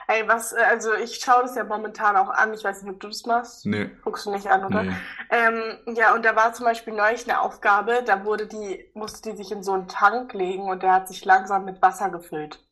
[0.08, 2.54] Ey, was, äh, also ich schaue das ja momentan auch an.
[2.54, 3.66] Ich weiß nicht, ob du das machst.
[3.66, 4.82] Nee, Guckst du nicht an, oder?
[4.82, 4.92] nee.
[5.30, 9.36] Ähm, ja, und da war zum Beispiel neulich eine Aufgabe, da wurde die, musste die
[9.36, 12.64] sich in so einen Tank legen und der hat sich langsam mit Wasser gefüllt.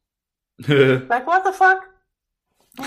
[0.67, 1.83] Like, what the fuck?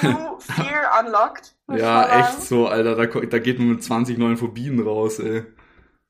[0.03, 1.55] New Fear Unlocked.
[1.69, 2.95] Ja, echt so, Alter.
[2.95, 5.45] Da, da geht man mit 20 neuen Phobien raus, ey.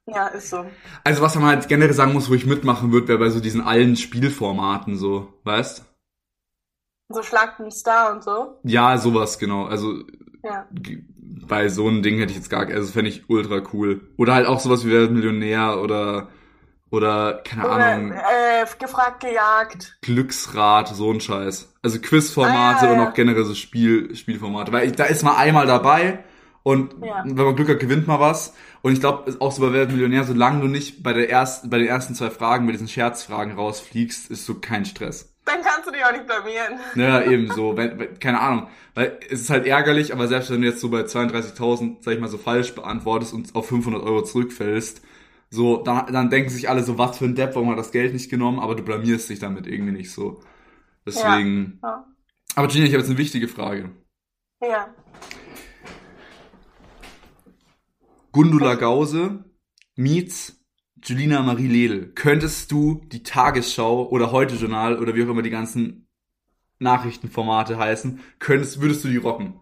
[0.08, 0.66] Ja, ist so.
[1.04, 3.62] Also was man halt generell sagen muss, wo ich mitmachen würde, wäre bei so diesen
[3.62, 5.84] allen Spielformaten so, weißt?
[7.10, 8.60] So Schlag den Star und so.
[8.64, 9.66] Ja, sowas, genau.
[9.66, 10.04] Also
[10.44, 10.68] Ja.
[11.48, 14.02] bei so einem Ding hätte ich jetzt gar, also fände ich ultra cool.
[14.18, 16.28] Oder halt auch sowas wie Wer Millionär oder,
[16.90, 19.98] oder, keine Oder Ahnung, äh, gefragt, gejagt.
[20.02, 21.74] Glücksrad, so ein Scheiß.
[21.82, 23.10] Also Quizformate Ah, ja, und ja.
[23.10, 24.72] auch generell so Spiel, Spielformate.
[24.72, 26.24] Weil ich, da ist man einmal dabei
[26.64, 27.24] und Ja.
[27.26, 28.54] wenn man Glück hat, gewinnt man was.
[28.82, 31.78] Und ich glaube, auch so bei Wer Millionär, solange du nicht bei der ersten, bei
[31.78, 35.34] den ersten zwei Fragen, bei diesen Scherzfragen rausfliegst, ist so kein Stress.
[35.48, 36.80] Dann kannst du dich auch nicht blamieren.
[36.96, 38.68] Ja, eben so, wenn, wenn, keine Ahnung.
[38.94, 42.20] Weil es ist halt ärgerlich, aber selbst wenn du jetzt so bei 32.000, sag ich
[42.20, 45.02] mal, so falsch beantwortest und auf 500 Euro zurückfällst,
[45.50, 48.14] so, dann, dann denken sich alle so, was für ein Depp, warum hat das Geld
[48.14, 50.42] nicht genommen, aber du blamierst dich damit irgendwie nicht so.
[51.06, 51.80] Deswegen.
[51.82, 52.06] Ja.
[52.56, 53.92] Aber Gina, ich habe jetzt eine wichtige Frage.
[54.62, 54.94] Ja.
[58.34, 59.46] Gundula Gause
[59.96, 60.57] meets
[61.04, 62.12] Julina Marie Ledel.
[62.14, 66.08] Könntest du die Tagesschau oder Heute Journal oder wie auch immer die ganzen
[66.80, 69.60] Nachrichtenformate heißen, könntest, würdest du die rocken?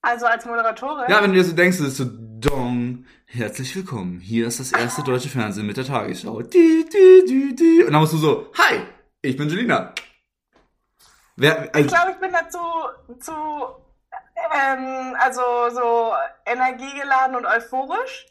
[0.00, 1.10] Also als Moderatorin.
[1.10, 2.04] Ja, wenn du dir so denkst, das ist so,
[2.40, 4.20] Dong, herzlich willkommen.
[4.20, 6.42] Hier ist das erste deutsche Fernsehen mit der Tagesschau.
[6.42, 7.82] Die, die, die, die.
[7.84, 8.80] Und dann musst du so, hi,
[9.22, 9.92] ich bin Julina.
[11.36, 12.58] Wer, Ich also, glaube, ich bin dazu
[13.20, 13.32] zu,
[14.54, 15.40] ähm, also
[15.72, 16.12] so
[16.46, 18.26] energiegeladen und euphorisch.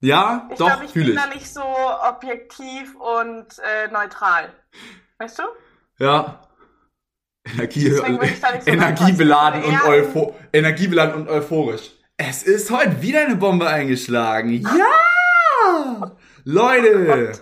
[0.00, 1.14] Ja, Ich doch, glaube, ich bin ich.
[1.14, 4.52] da nicht so objektiv und äh, neutral.
[5.18, 5.42] Weißt du?
[5.98, 6.42] Ja.
[7.44, 11.92] Energie, Deswegen bin ich da nicht so energiebeladen und eupho energiebeladen und euphorisch.
[12.16, 14.66] Es ist heute wieder eine Bombe eingeschlagen.
[14.78, 16.12] Ja!
[16.44, 17.32] Leute!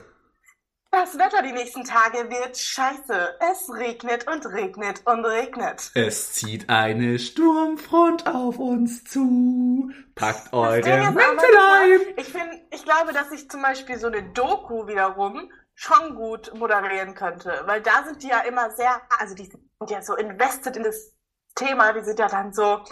[0.91, 3.37] Das Wetter die nächsten Tage wird scheiße.
[3.41, 5.91] Es regnet und regnet und regnet.
[5.95, 9.91] Es zieht eine Sturmfront auf uns zu.
[10.15, 12.01] Packt eure Mäntel ein.
[12.17, 17.15] ich finde, ich glaube, dass ich zum Beispiel so eine Doku wiederum schon gut moderieren
[17.15, 20.83] könnte, weil da sind die ja immer sehr, also die sind ja so invested in
[20.83, 21.13] das
[21.55, 22.83] Thema, die sind ja dann so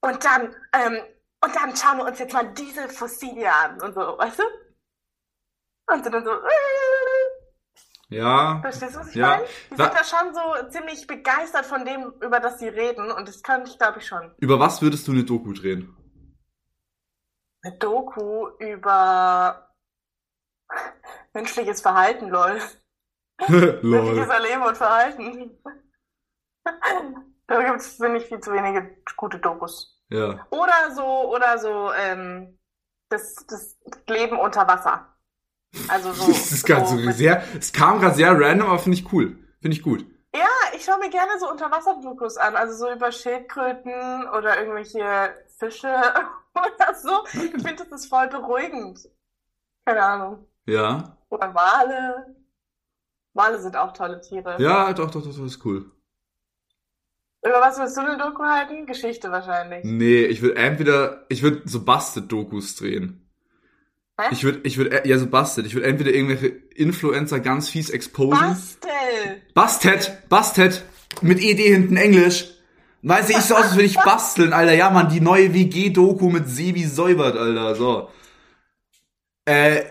[0.00, 1.02] und dann ähm,
[1.44, 4.44] und dann schauen wir uns jetzt mal diese Fossilie an und so, weißt du?
[5.88, 6.48] Und sind dann so, äh,
[8.10, 8.60] Ja.
[8.62, 9.28] verstehst du, was ich Ja.
[9.28, 9.44] meine?
[9.70, 13.42] Die sind da schon so ziemlich begeistert von dem, über das sie reden und das
[13.42, 14.34] kann ich, glaube ich, schon.
[14.38, 15.94] Über was würdest du eine Doku drehen?
[17.62, 19.74] Eine Doku über
[21.34, 22.60] menschliches Verhalten, lol.
[23.48, 24.28] Menschliches.
[24.28, 25.58] Erleben und Verhalten.
[27.50, 29.98] Da gibt es, finde ich, viel zu wenige gute Dokus.
[30.10, 30.46] Ja.
[30.50, 32.58] Oder so, oder so, ähm,
[33.08, 35.16] das, das Leben unter Wasser.
[35.88, 36.26] Also so.
[36.32, 39.38] Das ist ganz so mit- sehr, es kam gerade sehr random, aber finde ich cool.
[39.60, 40.04] Finde ich gut.
[40.34, 45.88] Ja, ich schaue mir gerne so Unterwasser-Dokus an, also so über Schildkröten oder irgendwelche Fische
[46.54, 47.24] oder so.
[47.32, 49.00] Ich finde, das ist voll beruhigend.
[49.86, 50.46] Keine Ahnung.
[50.66, 51.16] Ja.
[51.30, 52.36] Oder Wale.
[53.34, 54.56] Wale sind auch tolle Tiere.
[54.60, 55.90] Ja, doch, doch, doch, das ist cool.
[57.44, 58.84] Über was willst du eine Doku halten?
[58.86, 59.84] Geschichte wahrscheinlich.
[59.84, 63.27] Nee, ich würde entweder, ich würde so Busted-Dokus drehen.
[64.20, 64.26] Hä?
[64.32, 65.64] Ich würde, ich würde, ja, so Busted.
[65.64, 68.48] Ich würde entweder irgendwelche Influencer ganz fies exposen.
[68.48, 69.42] Bastel!
[69.54, 70.84] Busted, Busted,
[71.22, 72.46] mit ED hinten Englisch.
[73.02, 74.74] Weiß ich so aus, als würde ich basteln, Alter.
[74.74, 77.76] Ja, Mann, die neue WG-Doku mit Sebi Säubert, Alter.
[77.76, 78.10] So.
[79.44, 79.84] Äh,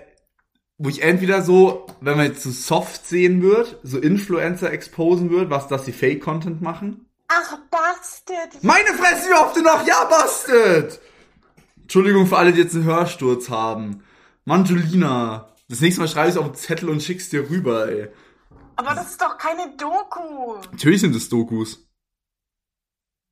[0.78, 5.50] wo ich entweder so, wenn man jetzt so soft sehen wird, so Influencer exposen wird,
[5.50, 7.10] was, dass sie Fake-Content machen.
[7.30, 8.62] Ach, Bastet!
[8.62, 9.88] Meine Fresse, wie oft du noch?
[9.88, 11.00] Ja, Busted!
[11.82, 14.04] Entschuldigung für alle, die jetzt einen Hörsturz haben.
[14.48, 15.50] Mann, Julina.
[15.68, 18.08] Das nächste Mal schreibe ich auf einen Zettel und schick's dir rüber, ey.
[18.78, 20.56] Aber das ist doch keine Doku!
[20.72, 21.86] Natürlich sind es Dokus.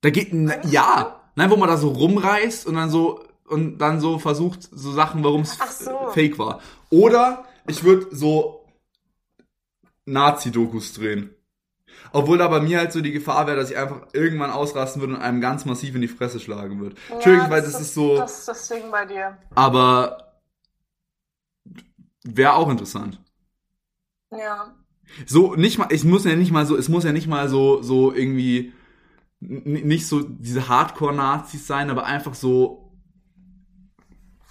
[0.02, 1.22] Da geht, na, ja.
[1.36, 5.24] Nein, wo man da so rumreißt und dann so, und dann so versucht, so Sachen,
[5.24, 6.10] warum es so.
[6.12, 6.60] fake war.
[6.90, 8.66] Oder ich würde so
[10.04, 11.34] Nazi-Dokus drehen.
[12.12, 15.16] Obwohl da bei mir halt so die Gefahr wäre, dass ich einfach irgendwann ausrasten würde
[15.16, 16.98] und einem ganz massiv in die Fresse schlagen würde.
[17.10, 19.38] Entschuldigung, weil das ist so, Das ist das Ding bei dir.
[19.56, 20.25] aber
[22.26, 23.22] wäre auch interessant.
[24.32, 24.76] Ja.
[25.26, 27.82] So, nicht mal, ich muss ja nicht mal so, es muss ja nicht mal so,
[27.82, 28.74] so irgendwie,
[29.40, 32.92] nicht so diese Hardcore-Nazis sein, aber einfach so,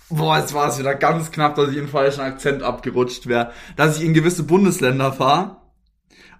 [0.08, 3.98] boah, jetzt war es wieder ganz knapp, dass ich in falschen Akzent abgerutscht wäre, dass
[3.98, 5.56] ich in gewisse Bundesländer fahre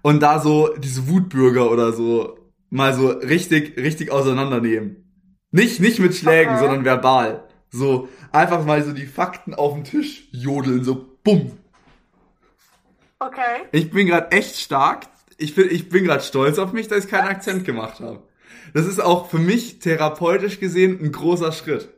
[0.01, 2.37] und da so diese Wutbürger oder so
[2.69, 5.03] mal so richtig, richtig auseinandernehmen.
[5.51, 6.63] Nicht, nicht mit Schlägen, Okay.
[6.63, 7.47] sondern verbal.
[7.69, 11.51] So, einfach mal so die Fakten auf den Tisch jodeln, so bumm.
[13.19, 13.63] Okay.
[13.73, 15.07] Ich bin gerade echt stark.
[15.37, 18.23] ich bin, ich bin gerade stolz auf mich, dass ich keinen Akzent gemacht habe.
[18.73, 21.89] Das ist auch für mich therapeutisch gesehen ein großer Schritt.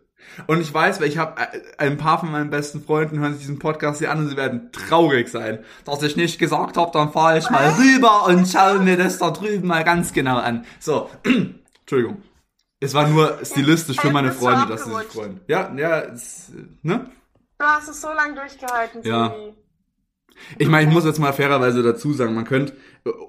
[0.45, 1.41] Und ich weiß, weil ich habe
[1.77, 4.71] ein paar von meinen besten Freunden hören sich diesen Podcast hier an und sie werden
[4.71, 8.97] traurig sein, dass ich nicht gesagt habe, dann fahre ich mal rüber und schaue mir
[8.97, 10.65] das da drüben mal ganz genau an.
[10.79, 11.09] So,
[11.79, 12.21] Entschuldigung.
[12.79, 15.39] Es war nur stilistisch für meine Freunde, dass sie sich freuen.
[15.47, 16.03] Ja, ja,
[16.83, 17.09] ne?
[17.59, 19.33] Du hast es so lange durchgehalten, Ja.
[20.59, 22.73] Ich meine, ich muss jetzt mal fairerweise dazu sagen, man könnte,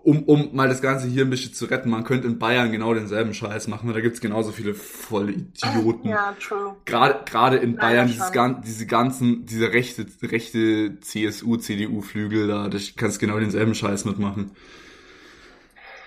[0.02, 2.92] um, um mal das Ganze hier ein bisschen zu retten, man könnte in Bayern genau
[2.92, 6.06] denselben Scheiß machen, da gibt's genauso viele volle Idioten.
[6.10, 6.76] Ja, true.
[6.84, 12.68] Gerade, gerade in Leider Bayern, dieses, gan- diese ganzen, diese rechte, rechte CSU, CDU-Flügel da,
[12.68, 14.50] das kannst genau denselben Scheiß mitmachen.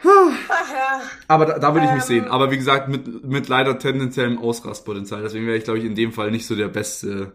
[0.04, 1.02] Ach ja.
[1.28, 2.08] Aber da, da würde ich mich Ähm.
[2.08, 2.26] sehen.
[2.28, 5.24] Aber wie gesagt, mit, mit leider tendenziellem Ausrastpotenzial.
[5.24, 7.32] Deswegen wäre ich, glaube ich, in dem Fall nicht so der beste.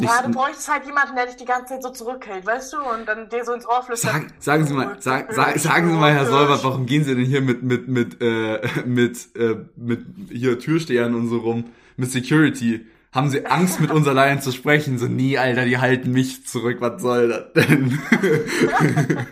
[0.00, 2.78] Ja, du bräuchtest halt jemanden, der dich die ganze Zeit so zurückhält, weißt du?
[2.78, 4.12] Und dann dir so ins Ohr flüstert.
[4.12, 7.24] Sag, sagen Sie mal, sag, sag, sagen Sie mal, Herr Solbert, warum gehen Sie denn
[7.24, 12.86] hier mit mit mit äh, mit äh, mit hier Türstehern und so rum, mit Security?
[13.12, 14.98] Haben Sie Angst, mit uns allein zu sprechen?
[14.98, 16.78] So, nee, Alter, die halten mich zurück.
[16.80, 17.98] Was soll das denn?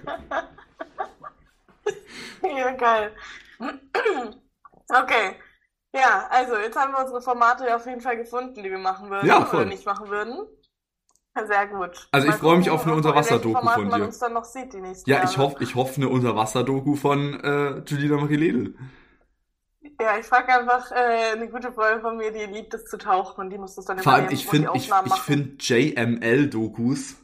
[2.42, 3.12] Ja, geil.
[4.94, 5.36] Okay.
[5.94, 9.10] Ja, also jetzt haben wir unsere Formate ja auf jeden Fall gefunden, die wir machen
[9.10, 9.60] würden Ja, voll.
[9.60, 10.46] oder nicht machen würden.
[11.46, 12.08] Sehr gut.
[12.12, 14.06] Also ich Mal freu mich auf eine Unterwasser-Doku von man dir.
[14.06, 17.78] uns dann noch sieht die nächsten ja, ich hoffe, ich hoffe eine Unterwasser-Doku von äh,
[17.86, 18.74] Julina Marie Ledl.
[20.00, 23.40] Ja, ich frage einfach äh, eine gute Freundin von mir, die liebt es zu tauchen
[23.40, 27.16] und die muss das dann Vor allem, ich finde, ich, ich finde JML-Dokus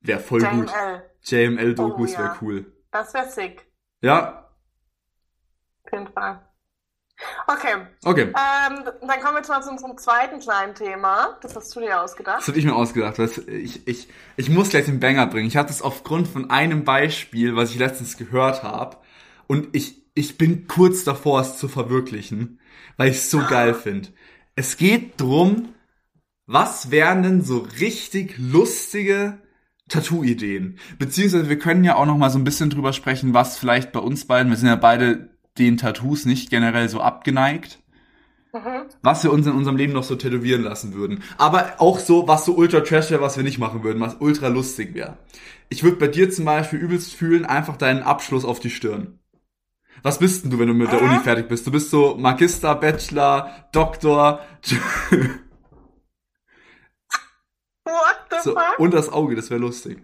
[0.00, 0.70] wäre voll gut.
[0.70, 2.38] JML, JML-Dokus Oh, wäre ja.
[2.40, 2.72] cool.
[2.90, 3.70] das wäre sick.
[4.02, 4.50] Ja,
[5.84, 6.40] Auf jeden Fall.
[7.46, 8.22] Okay, okay.
[8.22, 11.38] ähm, dann kommen wir jetzt mal zu unserem zweiten kleinen Thema.
[11.42, 12.40] Das hast du dir ausgedacht.
[12.40, 13.18] Das habe ich mir ausgedacht.
[13.18, 15.48] Was, ich, ich, ich muss gleich den Banger bringen.
[15.48, 18.98] Ich hatte es aufgrund von einem Beispiel, was ich letztens gehört habe.
[19.46, 22.60] Und ich, ich bin kurz davor, es zu verwirklichen,
[22.96, 24.10] weil ich es so geil finde.
[24.54, 25.74] Es geht drum,
[26.46, 29.38] was wären denn so richtig lustige
[29.88, 30.78] Tattoo-Ideen?
[30.98, 34.00] Beziehungsweise wir können ja auch noch mal so ein bisschen drüber sprechen, was vielleicht bei
[34.00, 37.78] uns beiden, wir sind ja beide den Tattoos nicht generell so abgeneigt
[38.52, 38.86] Mhm.
[39.02, 41.22] was wir uns in unserem Leben noch so tätowieren lassen würden.
[41.38, 44.48] Aber auch so, was so ultra trash wäre, was wir nicht machen würden, was ultra
[44.48, 45.18] lustig wäre.
[45.68, 49.20] Ich würde bei dir zum Beispiel übelst fühlen, einfach deinen Abschluss auf die Stirn.
[50.02, 51.00] Was bist denn du, wenn du mit der?
[51.00, 51.64] Uni fertig bist?
[51.64, 54.40] Du bist so Magister, Bachelor, Doktor,
[57.84, 58.78] What the so, fuck?
[58.78, 59.98] und das Auge, das wäre lustig.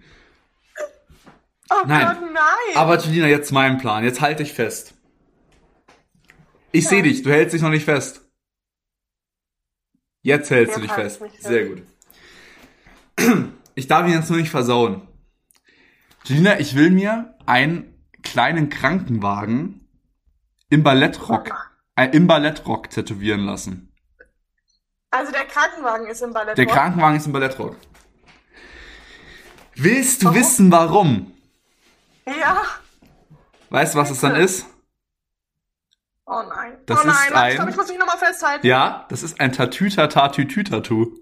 [1.70, 2.06] Oh Nein.
[2.06, 2.76] Gott, nein!
[2.76, 4.04] Aber Julina, jetzt mein Plan.
[4.04, 4.94] Jetzt halt dich fest.
[6.76, 8.20] Ich sehe dich, du hältst dich noch nicht fest.
[10.20, 11.22] Jetzt hältst Jetzt du dich fest.
[11.40, 11.82] Sehr gut.
[13.74, 15.08] Ich darf ihn jetzt nur nicht versauen.
[16.24, 19.88] Julina, ich will mir einen kleinen Krankenwagen
[20.68, 21.48] im Ballettrock,
[21.94, 23.90] äh, im Ballettrock tätowieren lassen.
[25.10, 26.58] Also der Krankenwagen ist im Ballett.
[26.58, 27.76] Der Krankenwagen ist im Ballettrock.
[29.76, 30.38] Willst du Warum?
[30.38, 31.32] wissen, warum?
[32.26, 32.64] Ja.
[33.70, 34.66] Weißt du, was es dann ist?
[36.26, 36.76] Oh nein.
[36.86, 38.66] Das oh nein, ist ein- stopp, ich muss mich nochmal festhalten.
[38.66, 41.14] Ja, das ist ein Tatütata-Tütü-Tattoo.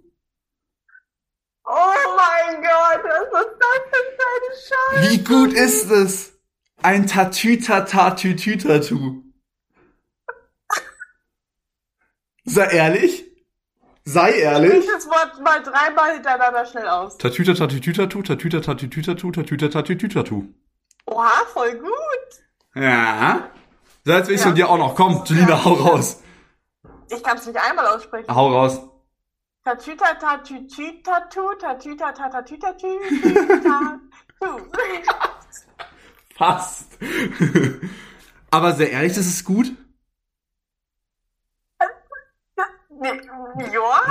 [1.67, 3.79] Oh mein Gott, was ist das
[4.17, 4.51] für eine
[5.03, 5.13] Scheiße?
[5.13, 6.33] Wie gut ist es?
[6.83, 9.23] Ein Tatütata-Tütü-Tattoo.
[12.47, 13.25] Sei ehrlich?
[14.05, 14.87] Sei ehrlich?
[14.87, 17.17] das Wort mal dreimal hintereinander schnell aus.
[17.19, 20.45] Tatütata-Tütü-Tattoo, Tatütata-Tütü-Tattoo, Tatütata-Tütü-Tattoo.
[21.07, 21.91] Oha, voll gut.
[22.75, 23.51] Ja.
[24.05, 24.47] So, jetzt will ich Ja.
[24.49, 24.95] von dir auch noch.
[24.95, 26.23] Komm, Julina, hau raus.
[27.11, 28.35] Ich kann es nicht einmal aussprechen.
[28.35, 28.81] Hau raus.
[29.65, 33.99] Tatüta tatütü tatu, tatüta tatatütatü, tüta,
[34.41, 34.47] tu.
[36.37, 36.99] Fast.
[38.51, 39.73] Aber sehr ehrlich, das ist gut.
[41.81, 43.15] Nee, Ja,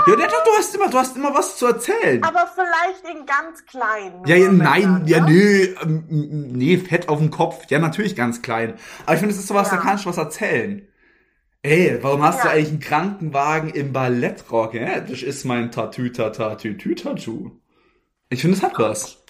[0.07, 2.23] Ja, doch, du hast immer, du hast immer was zu erzählen.
[2.23, 4.23] aber vielleicht in ganz klein.
[4.25, 5.31] Ja, ja, nein, ja, ne?
[5.31, 7.65] nö, ähm, nee, Fett auf dem Kopf.
[7.69, 8.77] Ja, natürlich ganz klein.
[9.05, 9.77] Aber ich finde, das ist sowas, Ja.
[9.77, 10.87] da kannst du was erzählen.
[11.63, 12.53] Ey, warum hast du Ja.
[12.53, 14.73] eigentlich einen Krankenwagen im Ballettrock?
[14.73, 17.51] Ja, das ist mein Tatütata-Tütü-Tattoo.
[18.29, 19.23] Ich finde, es hat was.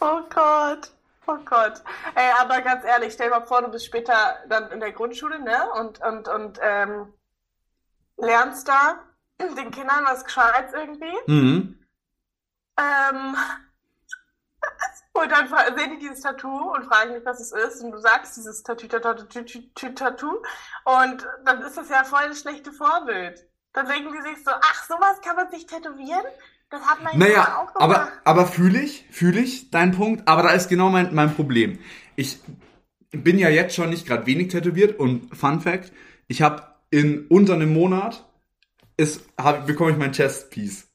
[0.00, 0.92] Oh Gott.
[1.26, 1.82] Oh Gott.
[2.14, 4.14] Ey, aber ganz ehrlich, stell dir mal vor, du bist später
[4.48, 5.56] dann in der Grundschule, ne?
[5.78, 7.12] Und, und, und, ähm,
[8.16, 8.98] lernst da
[9.38, 11.16] den Kindern was Gescheites irgendwie.
[11.26, 11.78] Mhm.
[12.78, 13.36] Ähm,
[15.12, 17.82] und dann sehen die dieses Tattoo und fragen dich, was es ist.
[17.82, 20.42] Und du sagst dieses Tattoo, Tattoo, Tattoo, Tattoo.
[20.84, 23.46] Und dann ist das ja voll das schlechte Vorbild.
[23.72, 26.24] Dann denken die sich so, ach, sowas kann man sich tätowieren?
[26.70, 28.12] Das hat Junge Naja, auch aber, gemacht.
[28.24, 31.78] aber fühle ich, fühle ich deinen Punkt, aber da ist genau mein, mein Problem.
[32.14, 32.40] Ich,
[33.10, 35.92] bin ja jetzt schon nicht gerade wenig tätowiert und Fun Fact,
[36.26, 38.27] ich habe in unter einem Monat
[38.98, 40.88] ist, hab, bekomme ich mein Chest Piece.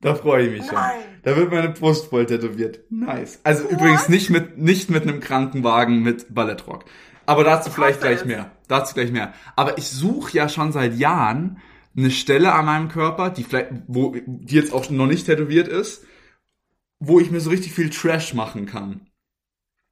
[0.00, 0.74] Da freue ich mich schon.
[0.74, 1.00] Nein.
[1.22, 2.80] Da wird meine Brust voll tätowiert.
[2.90, 3.40] Nice.
[3.44, 6.84] Also übrigens nicht mit, nicht mit einem Krankenwagen mit Ballettrock.
[7.24, 8.24] Aber dazu vielleicht hoffe gleich es.
[8.24, 8.50] mehr.
[8.68, 9.32] Dazu gleich mehr.
[9.54, 11.58] Aber ich suche ja schon seit Jahren
[11.96, 16.04] eine Stelle an meinem Körper, die vielleicht, wo, die jetzt auch noch nicht tätowiert ist,
[16.98, 19.06] wo ich mir so richtig viel Trash machen kann.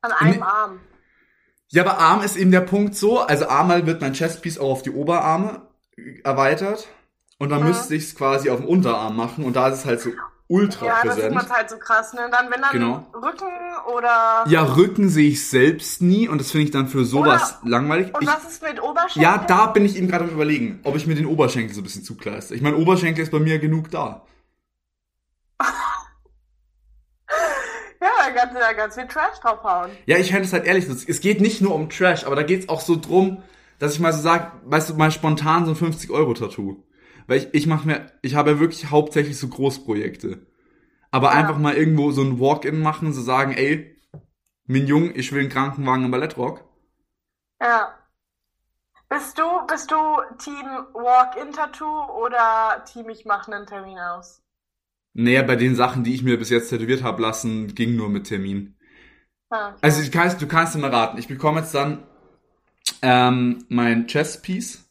[0.02, 0.42] An einem.
[0.42, 0.80] Arm.
[1.68, 4.82] Ja, aber Arm ist eben der Punkt so, also einmal wird mein Chestpiece auch auf
[4.82, 5.69] die Oberarme
[6.24, 6.88] erweitert
[7.38, 7.68] und dann Mhm.
[7.68, 10.10] müsste ich es quasi auf dem Unterarm machen und da ist es halt so
[10.48, 11.34] ultra Ja, das sieht präsent.
[11.34, 12.28] man halt so krass, ne?
[12.30, 13.06] Dann, wenn dann Genau.
[13.14, 13.46] Rücken
[13.96, 14.44] oder.
[14.48, 18.12] Ja, Rücken sehe ich selbst nie und das finde ich dann für sowas langweilig.
[18.14, 19.22] Und Ich, was ist mit Oberschenkel?
[19.22, 21.84] ja, da bin ich eben gerade am überlegen, ob ich mir den Oberschenkel so ein
[21.84, 22.54] bisschen zukleiste.
[22.56, 24.26] Ich meine, Oberschenkel ist bei mir genug da.
[28.02, 29.90] Ja, da kannst du da ganz viel Trash draufhauen.
[30.06, 32.68] Ja, ich fände es halt ehrlich, es geht nicht nur um Trash, aber da geht's
[32.70, 33.42] auch so drum,
[33.80, 36.84] dass ich mal so sag, weißt du, mal spontan so ein 50-Euro-Tattoo.
[37.28, 40.46] Weil ich, ich mache mir, ich habe ja wirklich hauptsächlich so Großprojekte.
[41.12, 41.34] Aber Ja.
[41.34, 43.96] einfach mal irgendwo so ein Walk-In machen, so sagen, ey,
[44.66, 46.64] mein Jung, ich will einen Krankenwagen im Ballettrock.
[47.60, 47.96] Ja.
[49.10, 49.96] Bist du, bist du
[50.38, 54.42] Team Walk-in-Tattoo oder Team Ich mache einen Termin aus?
[55.12, 58.26] Naja, bei den Sachen, die ich mir bis jetzt tätowiert habe lassen, ging nur mit
[58.26, 58.76] Termin.
[59.50, 59.78] Ah, okay.
[59.82, 61.18] Also du kannst, du kannst mal raten.
[61.18, 62.04] Ich bekomme jetzt dann
[63.02, 64.86] ähm, mein Chess-Piece.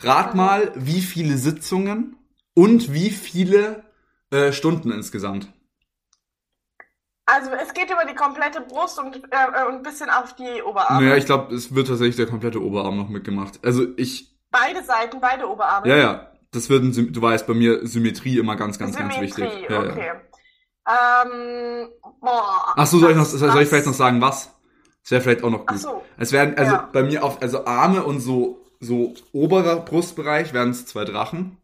[0.00, 2.16] Rat mal, wie viele Sitzungen
[2.54, 3.84] und wie viele
[4.30, 5.48] äh, Stunden insgesamt.
[7.26, 11.04] Also es geht über die komplette Brust und, äh, und ein bisschen auf die Oberarme.
[11.04, 13.58] Naja, ich glaube, es wird tatsächlich der komplette Oberarm noch mitgemacht.
[13.62, 15.88] Also ich, Beide Seiten, beide Oberarme.
[15.88, 19.42] ja, ja, das wird, ein, du weißt, bei mir Symmetrie immer ganz, ganz, ganz Symmetrie,
[19.42, 19.68] wichtig.
[19.68, 20.06] Ja, okay.
[20.06, 21.22] ja.
[21.26, 22.72] Ähm, boah.
[22.76, 24.57] Ach so, soll ich noch, soll ich vielleicht noch sagen, was?
[25.08, 25.68] Das wäre vielleicht auch noch gut.
[25.70, 26.04] Ach so.
[26.18, 26.88] Es werden, also Ja.
[26.92, 31.56] bei mir auf, also Arme und so, so oberer Brustbereich werden es zwei Drachen.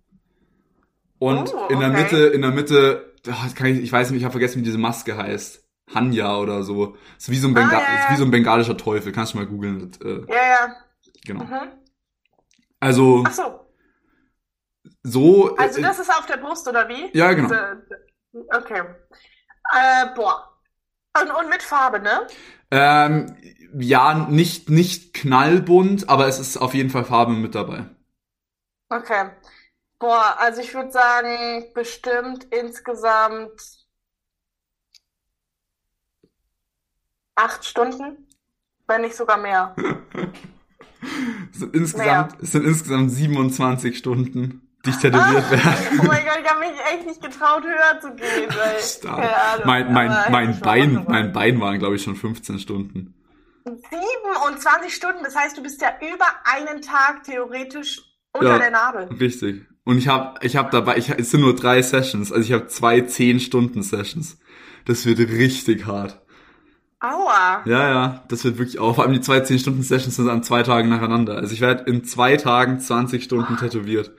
[1.19, 2.03] Und Oh, in der okay.
[2.03, 5.17] Mitte, in der Mitte, ah, ich, ich weiß nicht, ich habe vergessen, wie diese Maske
[5.17, 5.63] heißt.
[5.95, 6.97] Hanya oder so.
[7.19, 8.05] Ist wie so ein, Ah, Benga ja, ja.
[8.05, 9.13] ist wie so ein bengalischer Teufel.
[9.13, 9.93] Kannst du mal googeln.
[10.03, 10.77] Äh, Ja, ja.
[11.27, 11.45] genau.
[11.45, 11.73] Mhm.
[12.81, 13.61] Also, Ach so.
[15.03, 15.55] so.
[15.57, 17.11] Also äh, das ist auf der Brust, oder wie?
[17.17, 17.49] Ja, genau.
[17.49, 17.85] Diese-
[18.53, 18.81] Okay.
[19.73, 20.51] Äh, boah.
[21.21, 22.27] Und, und mit Farbe, ne?
[22.77, 23.37] Ähm,
[23.79, 27.87] ja, nicht, nicht knallbunt, aber es ist auf jeden Fall Farbe mit dabei.
[28.89, 29.31] Okay.
[30.01, 33.87] Boah, also ich würde sagen, bestimmt insgesamt
[37.37, 38.27] acht Stunden,
[38.89, 39.75] wenn nicht sogar mehr.
[41.53, 45.77] Es sind insgesamt, es sind insgesamt 27 Stunden, die ich tätowiert werde.
[46.01, 48.49] Oh mein Gott, ich habe mich echt nicht getraut, höher zu gehen.
[48.49, 51.33] Weil, keine Ahnung, Mein, mein, mein Bein, mein.
[51.33, 53.15] Bein waren, glaube ich, schon 15 Stunden.
[53.65, 58.59] 27 Stunden, das heißt, du bist ja über einen Tag theoretisch unter Ja.
[58.59, 59.05] der Nadel.
[59.19, 59.63] Richtig.
[59.85, 62.67] Und ich habe ich hab dabei, ich, es sind nur drei Sessions, also ich habe
[62.69, 64.39] zwei 10-Stunden-Sessions.
[64.87, 66.21] Das wird richtig hart.
[67.01, 67.63] Aua.
[67.67, 68.95] Ja, ja, das wird wirklich auch.
[68.95, 71.37] Vor allem die zwei 10-Stunden-Sessions sind an zwei Tagen nacheinander.
[71.37, 74.13] Also ich werde in zwei Tagen 20 Stunden tätowiert.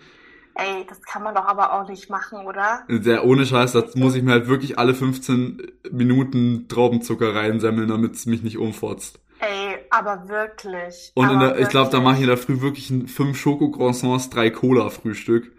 [0.58, 2.86] Ey, das kann man doch aber auch nicht machen, oder?
[2.88, 8.14] Der ohne Scheiß, da muss ich mir halt wirklich alle 15 Minuten Traubenzucker reinsemmeln, damit
[8.16, 9.20] es mich nicht umfotzt.
[9.40, 11.12] Ey, aber wirklich.
[11.14, 12.04] Und aber der, ich glaube, da wirklich.
[12.04, 15.52] mache ich in der Früh wirklich ein fünf Schoko-Croissants, drei Cola-Frühstück.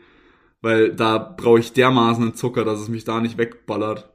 [0.63, 4.11] Weil da brauche ich dermaßen einen Zucker, dass es mich da nicht wegballert.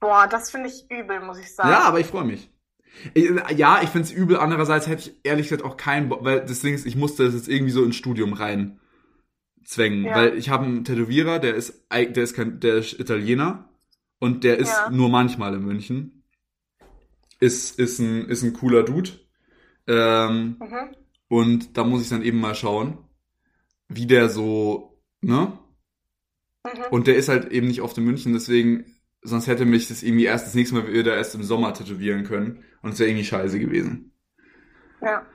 [0.00, 1.70] Boah, das finde ich übel, muss ich sagen.
[1.70, 2.50] Ja, aber ich freue mich.
[3.56, 4.36] Ja, ich find's übel.
[4.36, 7.34] Andererseits hätte ich ehrlich gesagt auch keinen Bock, weil das Ding ist, ich musste das
[7.34, 8.78] jetzt irgendwie so ins Studium rein
[9.64, 10.04] zwängen.
[10.04, 10.14] Ja.
[10.16, 13.68] Weil ich habe einen Tätowierer, der ist, der ist kein, der ist Italiener
[14.18, 14.90] und der ist Ja.
[14.90, 16.24] nur manchmal in München.
[17.38, 19.10] Ist, ist ein, ist ein cooler Dude.
[19.86, 20.94] Ähm, Mhm.
[21.28, 22.98] und da muss ich dann eben mal schauen,
[23.88, 25.58] wie der so, ne?
[26.64, 26.70] Mhm.
[26.90, 28.84] Und der ist halt eben nicht oft in München, deswegen,
[29.22, 32.64] sonst hätte mich das irgendwie erst das nächste Mal wieder erst im Sommer tätowieren können.
[32.82, 34.12] Und es wäre irgendwie scheiße gewesen.
[35.02, 35.26] Ja.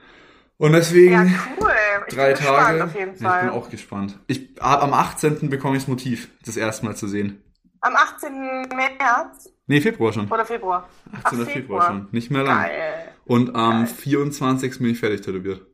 [0.58, 1.26] Und deswegen ja,
[1.60, 1.72] cool.
[2.08, 2.84] Ich drei bin gespannt Tage.
[2.86, 4.20] auf jeden Ja, ich bin auch gespannt.
[4.28, 5.50] Ich, ab- am 18.
[5.50, 7.44] bekomme ich das Motiv, das erste Mal zu sehen.
[7.82, 8.70] Am 18.
[8.76, 10.32] März Nee, Februar schon.
[10.32, 10.88] oder Februar?
[11.12, 11.22] 18.
[11.24, 11.46] Ach, Februar.
[11.48, 11.88] Februar.
[11.88, 12.08] schon.
[12.12, 12.62] Nicht mehr lang.
[12.64, 13.14] Geil.
[13.26, 13.94] Und am Geil.
[13.96, 14.78] 24.
[14.80, 15.66] bin ich fertig tätowiert.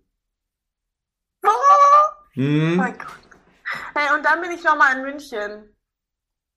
[1.46, 1.50] Oh,
[2.34, 2.76] Hm.
[2.78, 3.08] mein Gott.
[3.96, 5.76] Hey, und dann bin ich nochmal in München.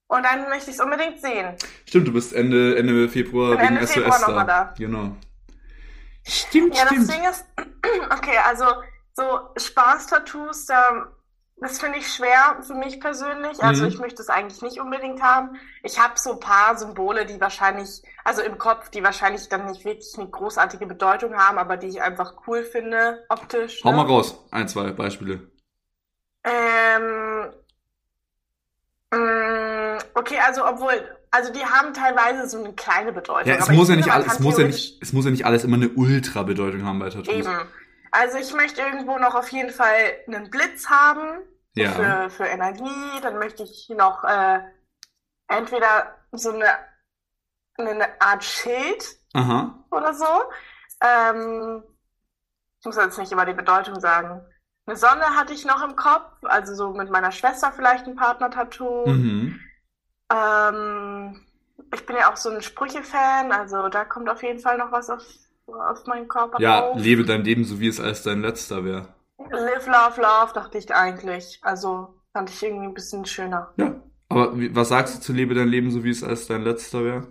[0.06, 1.56] Und dann möchte ich es unbedingt sehen.
[1.86, 4.34] Stimmt, du bist Ende, Ende Februar Bin wegen Ende SOS Februar noch da.
[4.34, 4.74] mal da.
[4.78, 5.16] Genau.
[6.26, 7.12] Stimmt, Ja, das stimmt.
[7.12, 7.44] Ding ist,
[8.10, 8.64] okay, also
[9.14, 9.22] so
[9.56, 11.06] Spaß-Tattoos, da
[11.56, 13.62] Das finde ich schwer für mich persönlich.
[13.62, 13.88] Also Mhm.
[13.88, 15.56] ich möchte es eigentlich nicht unbedingt haben.
[15.84, 19.84] Ich habe so ein paar Symbole, die wahrscheinlich, also im Kopf, die wahrscheinlich dann nicht
[19.84, 23.82] wirklich eine großartige Bedeutung haben, aber die ich einfach cool finde, optisch.
[23.84, 23.96] Hau ne?
[23.98, 24.44] mal raus.
[24.50, 25.48] Ein, zwei Beispiele.
[26.42, 27.52] Ähm,
[30.14, 30.92] okay, also obwohl,
[31.30, 33.46] also die haben teilweise so eine kleine Bedeutung.
[33.46, 35.64] Ja, es muss ja finde, alles, es muss ja nicht, es muss ja nicht alles
[35.64, 37.28] immer eine Ultra-Bedeutung haben bei Tattoos.
[37.34, 37.68] Eben.
[38.12, 41.42] Also ich möchte irgendwo noch auf jeden Fall einen Blitz haben
[41.74, 41.90] Ja.
[41.90, 43.20] für, für Energie.
[43.22, 44.60] Dann möchte ich noch äh,
[45.48, 46.66] entweder so eine,
[47.76, 49.04] eine Art Schild
[49.34, 49.84] Aha.
[49.90, 50.26] oder so.
[51.02, 51.82] Ähm,
[52.78, 54.46] ich muss jetzt nicht immer die Bedeutung sagen.
[54.86, 59.06] Eine Sonne hatte ich noch im Kopf, also so mit meiner Schwester vielleicht ein Partner-Tattoo.
[59.06, 59.60] Mhm.
[60.30, 61.40] Ähm,
[61.94, 65.08] ich bin ja auch so ein Sprüche-Fan, also da kommt auf jeden Fall noch was
[65.08, 65.22] auf,
[65.66, 66.98] auf meinen Körper Ja, drauf.
[66.98, 69.08] lebe dein Leben so wie es als dein letzter wäre.
[69.50, 71.60] Live, love, love, dachte ich eigentlich.
[71.62, 73.72] Also fand ich irgendwie ein bisschen schöner.
[73.78, 73.94] Ja.
[74.28, 77.28] Aber was sagst du zu lebe dein Leben so wie es als dein letzter wäre?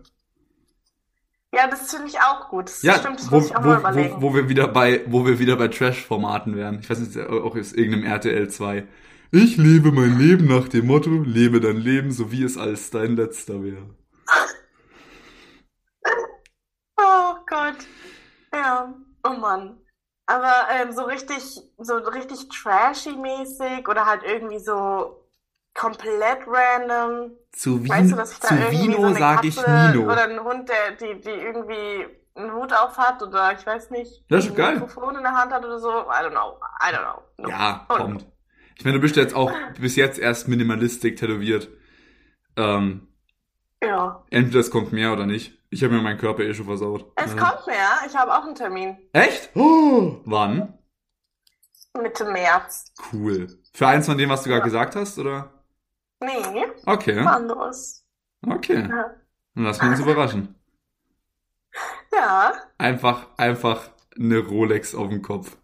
[1.54, 2.68] Ja, das finde ich auch gut.
[2.70, 4.18] Das Ja, stimmt, das wo, muss ich auch mal wo, überlegen.
[4.22, 6.80] wo, wo wir wieder bei, wo wir wieder bei Trash-Formaten wären.
[6.82, 8.86] Ich weiß nicht, auch aus irgendeinem RTL 2.
[9.32, 13.16] Ich lebe mein Leben nach dem Motto, lebe dein Leben so wie es als dein
[13.16, 13.90] letzter wäre.
[16.98, 17.78] Oh Gott.
[18.54, 18.94] Ja,
[19.24, 19.80] oh Mann.
[20.26, 25.23] Aber ähm, so richtig, so richtig trashy-mäßig oder halt irgendwie so
[25.74, 27.32] komplett random.
[27.52, 30.12] Zu, Weißt du, dass ich da zu irgendwie Vino so eine sag ich Nino.
[30.12, 32.06] oder einen Hund, der die, die irgendwie
[32.36, 34.74] einen Hut auf hat oder ich weiß nicht, Das ist ein geil.
[34.76, 35.90] Mikrofon in der Hand hat oder so.
[35.90, 36.58] I don't know.
[36.82, 37.22] I don't know.
[37.38, 37.50] No.
[37.50, 38.26] Ja, Oh, kommt.
[38.76, 41.70] Ich meine, du bist jetzt auch bis jetzt erst minimalistisch tätowiert.
[42.58, 43.08] Ähm,
[43.84, 44.24] Ja.
[44.32, 45.60] entweder es kommt mehr oder nicht.
[45.70, 47.12] Ich habe mir meinen Körper eh schon versaut.
[47.16, 47.90] Es Also- kommt mehr.
[48.08, 48.98] Ich habe auch einen Termin.
[49.14, 49.50] Echt?
[49.56, 50.78] Oh, wann?
[52.02, 52.86] Mitte März.
[53.12, 53.48] Cool.
[53.74, 55.52] Für eins von dem, was du gerade gesagt hast, oder?
[56.24, 57.20] Nee, Okay.
[57.20, 58.06] anderes.
[58.48, 58.88] Okay.
[58.90, 59.12] Ja.
[59.56, 60.56] Dann lassen wir uns überraschen.
[62.12, 62.54] Ja.
[62.78, 65.58] Einfach, einfach eine Rolex auf dem Kopf.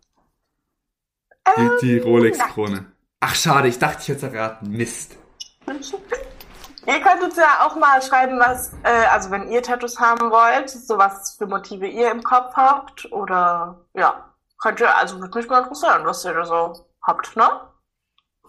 [1.58, 2.92] Die, Ähm, die Rolex-Krone.
[3.20, 4.70] Ach, schade, ich dachte, ich hätte erraten.
[4.70, 5.18] Mist.
[6.86, 10.70] Ihr könnt uns ja auch mal schreiben, was, äh, also wenn ihr Tattoos haben wollt,
[10.70, 15.48] so was für Motive ihr im Kopf habt oder ja, könnt ihr, also würde mich
[15.50, 17.48] mal interessieren, was ihr da so habt, ne?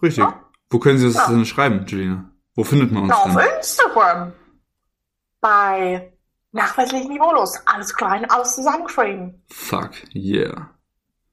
[0.01, 0.23] Richtig.
[0.23, 0.43] Ja.
[0.71, 1.27] Wo können Sie das Ja.
[1.29, 2.31] denn schreiben, Julina?
[2.55, 3.45] Wo findet man uns auf denn?
[3.57, 4.33] Instagram.
[5.39, 6.11] Bei
[6.51, 7.59] nachweislich niveaulos.
[7.65, 9.41] Alles klein, alles zusammengeschrieben.
[9.49, 10.69] Fuck, yeah.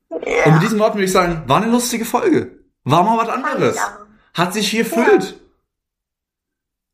[0.08, 0.58] Und mit Yeah.
[0.58, 2.58] diesen Worten würde ich sagen, war eine lustige Folge.
[2.84, 3.76] War mal was anderes.
[3.76, 3.98] Ja.
[4.34, 5.40] Hat sich hier erfüllt.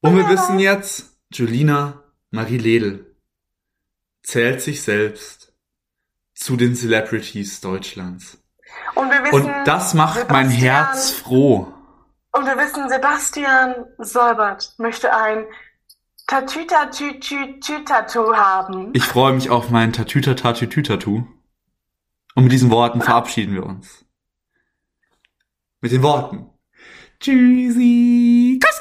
[0.01, 0.31] Und wir Ja.
[0.31, 3.07] wissen jetzt, Julina Marie Ledl
[4.23, 5.53] zählt sich selbst
[6.35, 8.39] zu den Celebrities Deutschlands.
[8.97, 11.73] Und wir wissen, Und das macht mein Herz froh.
[12.37, 15.47] Und wir wissen, Sebastian Solbert möchte ein
[16.27, 18.91] Tatütatütütü-Tattoo haben.
[18.93, 21.29] Ich freue mich auf mein Tatütatatütü-Tattoo.
[22.35, 24.05] Und mit diesen Worten verabschieden wir uns.
[25.81, 26.51] Mit den Worten.
[27.21, 28.59] Tschüssi.
[28.61, 28.74] Kuss.